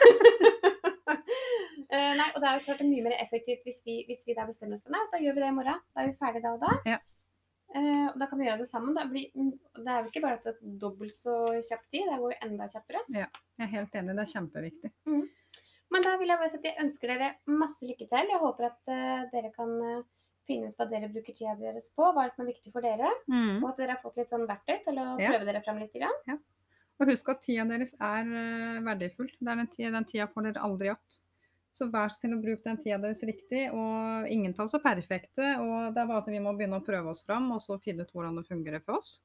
uh, 1.94 2.14
nei, 2.20 2.30
og 2.34 2.40
det 2.42 2.48
er 2.50 2.56
jo 2.58 2.64
klart 2.66 2.80
det 2.82 2.86
er 2.88 2.92
mye 2.92 3.06
mer 3.10 3.18
effektivt 3.22 3.66
hvis 3.68 3.82
vi, 3.86 4.00
hvis 4.10 4.24
vi 4.28 4.38
da 4.38 4.48
bestemmer 4.50 4.78
oss 4.80 4.86
for 4.86 4.96
nei, 4.96 5.04
da 5.14 5.22
gjør 5.22 5.38
vi 5.38 5.44
det 5.46 5.52
i 5.52 5.58
morgen. 5.60 5.84
Da 5.94 6.02
er 6.04 6.10
vi 6.10 6.18
ferdige 6.24 6.46
da 6.48 6.56
og 6.58 6.66
da. 6.66 6.74
Ja. 6.96 7.00
Uh, 7.76 8.06
og 8.12 8.16
da 8.22 8.26
kan 8.32 8.40
vi 8.40 8.48
gjøre 8.48 8.62
det 8.64 8.70
sammen. 8.70 8.96
Da 8.98 9.04
blir, 9.10 9.26
mm, 9.36 9.54
det 9.82 9.90
er 9.92 10.02
jo 10.02 10.12
ikke 10.12 10.24
bare 10.26 10.40
at 10.40 10.46
det 10.48 10.54
er 10.56 10.76
dobbelt 10.82 11.16
så 11.18 11.34
kjapp 11.60 11.86
tid, 11.92 12.06
det 12.10 12.20
går 12.22 12.34
jo 12.34 12.42
enda 12.50 12.70
kjappere. 12.72 13.02
Jeg 13.14 13.28
er 13.66 13.74
helt 13.78 13.98
enig, 14.02 14.16
det 14.16 14.24
er 14.26 14.34
kjempeviktig. 14.34 14.90
Men 15.96 16.04
da 16.04 16.18
vil 16.20 16.28
jeg 16.34 16.40
bare 16.42 16.52
si 16.52 16.58
at 16.60 16.66
jeg 16.68 16.82
ønsker 16.84 17.12
dere 17.14 17.30
masse 17.48 17.88
lykke 17.88 18.06
til. 18.12 18.32
Jeg 18.34 18.42
håper 18.42 18.68
at 18.68 18.92
uh, 18.92 19.22
dere 19.32 19.52
kan 19.56 19.70
uh, 19.80 20.02
finne 20.46 20.68
ut 20.70 20.76
hva 20.78 20.88
dere 20.92 21.08
bruker 21.14 21.34
tida 21.38 21.54
deres 21.58 21.88
på, 21.96 22.04
hva 22.12 22.26
er 22.26 22.28
det 22.30 22.36
som 22.36 22.44
er 22.44 22.52
viktig 22.52 22.74
for 22.74 22.84
dere. 22.86 23.12
Mm. 23.32 23.62
Og 23.64 23.70
at 23.72 23.80
dere 23.80 23.96
har 23.96 24.02
fått 24.04 24.20
litt 24.20 24.34
sånn 24.34 24.44
verktøy 24.50 24.82
til 24.90 25.00
å 25.00 25.06
Ja. 25.24 25.30
prøve 25.32 25.48
dere 25.48 25.62
fram 25.66 25.80
litt. 25.80 25.96
Grann. 25.96 26.42
Og 27.00 27.10
husk 27.12 27.30
at 27.32 27.42
tida 27.48 27.64
deres 27.70 27.96
er 27.96 28.28
uh, 28.28 28.82
verdifull. 28.86 29.32
Det 29.40 29.52
er 29.54 29.62
den 29.64 29.72
tida, 29.72 29.94
den 29.96 30.10
tida 30.12 30.28
får 30.32 30.50
dere 30.50 30.66
aldri 30.68 30.92
igjen. 30.92 31.22
Så 31.76 31.90
vær 31.92 32.12
så 32.12 32.22
snill 32.22 32.38
å 32.38 32.42
bruke 32.44 32.64
den 32.68 32.78
tida 32.84 33.00
deres 33.04 33.24
riktig. 33.28 33.64
Og 33.76 34.28
ingen 34.32 34.54
tall 34.56 34.70
så 34.72 34.80
perfekte. 34.84 35.54
Og 35.64 35.96
det 35.96 36.04
er 36.04 36.12
bare 36.12 36.22
at 36.24 36.30
vi 36.32 36.44
må 36.44 36.54
begynne 36.56 36.80
å 36.80 36.86
prøve 36.86 37.12
oss 37.16 37.24
fram, 37.28 37.50
og 37.56 37.64
så 37.64 37.80
finne 37.84 38.04
ut 38.08 38.14
hvordan 38.16 38.36
det 38.40 38.46
fungerer 38.52 38.84
for 38.84 39.00
oss. 39.00 39.18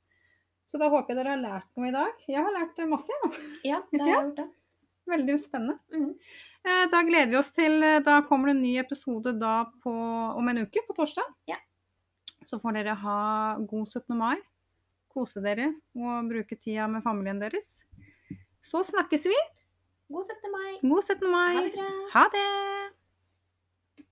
Så 0.70 0.78
da 0.78 0.86
håper 0.90 1.14
jeg 1.14 1.18
dere 1.24 1.34
har 1.34 1.42
lært 1.42 1.70
noe 1.78 1.90
i 1.90 1.94
dag. 1.94 2.24
Jeg 2.30 2.42
har 2.46 2.54
lært 2.54 2.78
masse, 2.90 3.14
masse, 3.24 3.42
ja. 3.66 3.80
Ja, 3.80 3.82
det 3.90 4.00
har 4.02 4.08
jeg 4.10 4.16
gjort, 4.20 4.36
det. 4.38 4.48
Veldig 5.10 5.36
spennende. 5.42 5.78
Mhm. 5.94 6.12
Eh, 6.64 6.86
Da 6.92 7.02
gleder 7.06 7.30
vi 7.32 7.36
oss 7.40 7.52
til 7.56 7.82
eh, 7.82 8.00
Da 8.04 8.20
kommer 8.28 8.50
det 8.50 8.56
en 8.58 8.62
ny 8.62 8.74
episode 8.82 9.32
da 9.40 9.64
på, 9.84 9.92
om 10.36 10.48
en 10.52 10.62
uke, 10.66 10.82
på 10.86 10.96
torsdag. 10.96 11.26
Ja. 11.48 11.56
Så 12.46 12.58
får 12.60 12.76
dere 12.78 12.94
ha 12.96 13.18
god 13.68 13.86
17. 13.88 14.16
mai. 14.16 14.36
Kose 15.10 15.42
dere 15.42 15.72
og 15.98 16.28
bruke 16.30 16.56
tida 16.56 16.86
med 16.88 17.02
familien 17.02 17.40
deres. 17.42 17.82
Så 18.62 18.82
snakkes 18.86 19.24
vi. 19.26 19.36
God 20.10 20.24
17. 20.28 20.52
mai. 20.52 20.70
God 20.82 21.02
17. 21.04 21.30
mai. 21.30 21.54
Ha 21.56 21.62
det 21.66 21.72
bra. 21.74 21.88
Ha 22.14 22.24
det! 22.34 22.46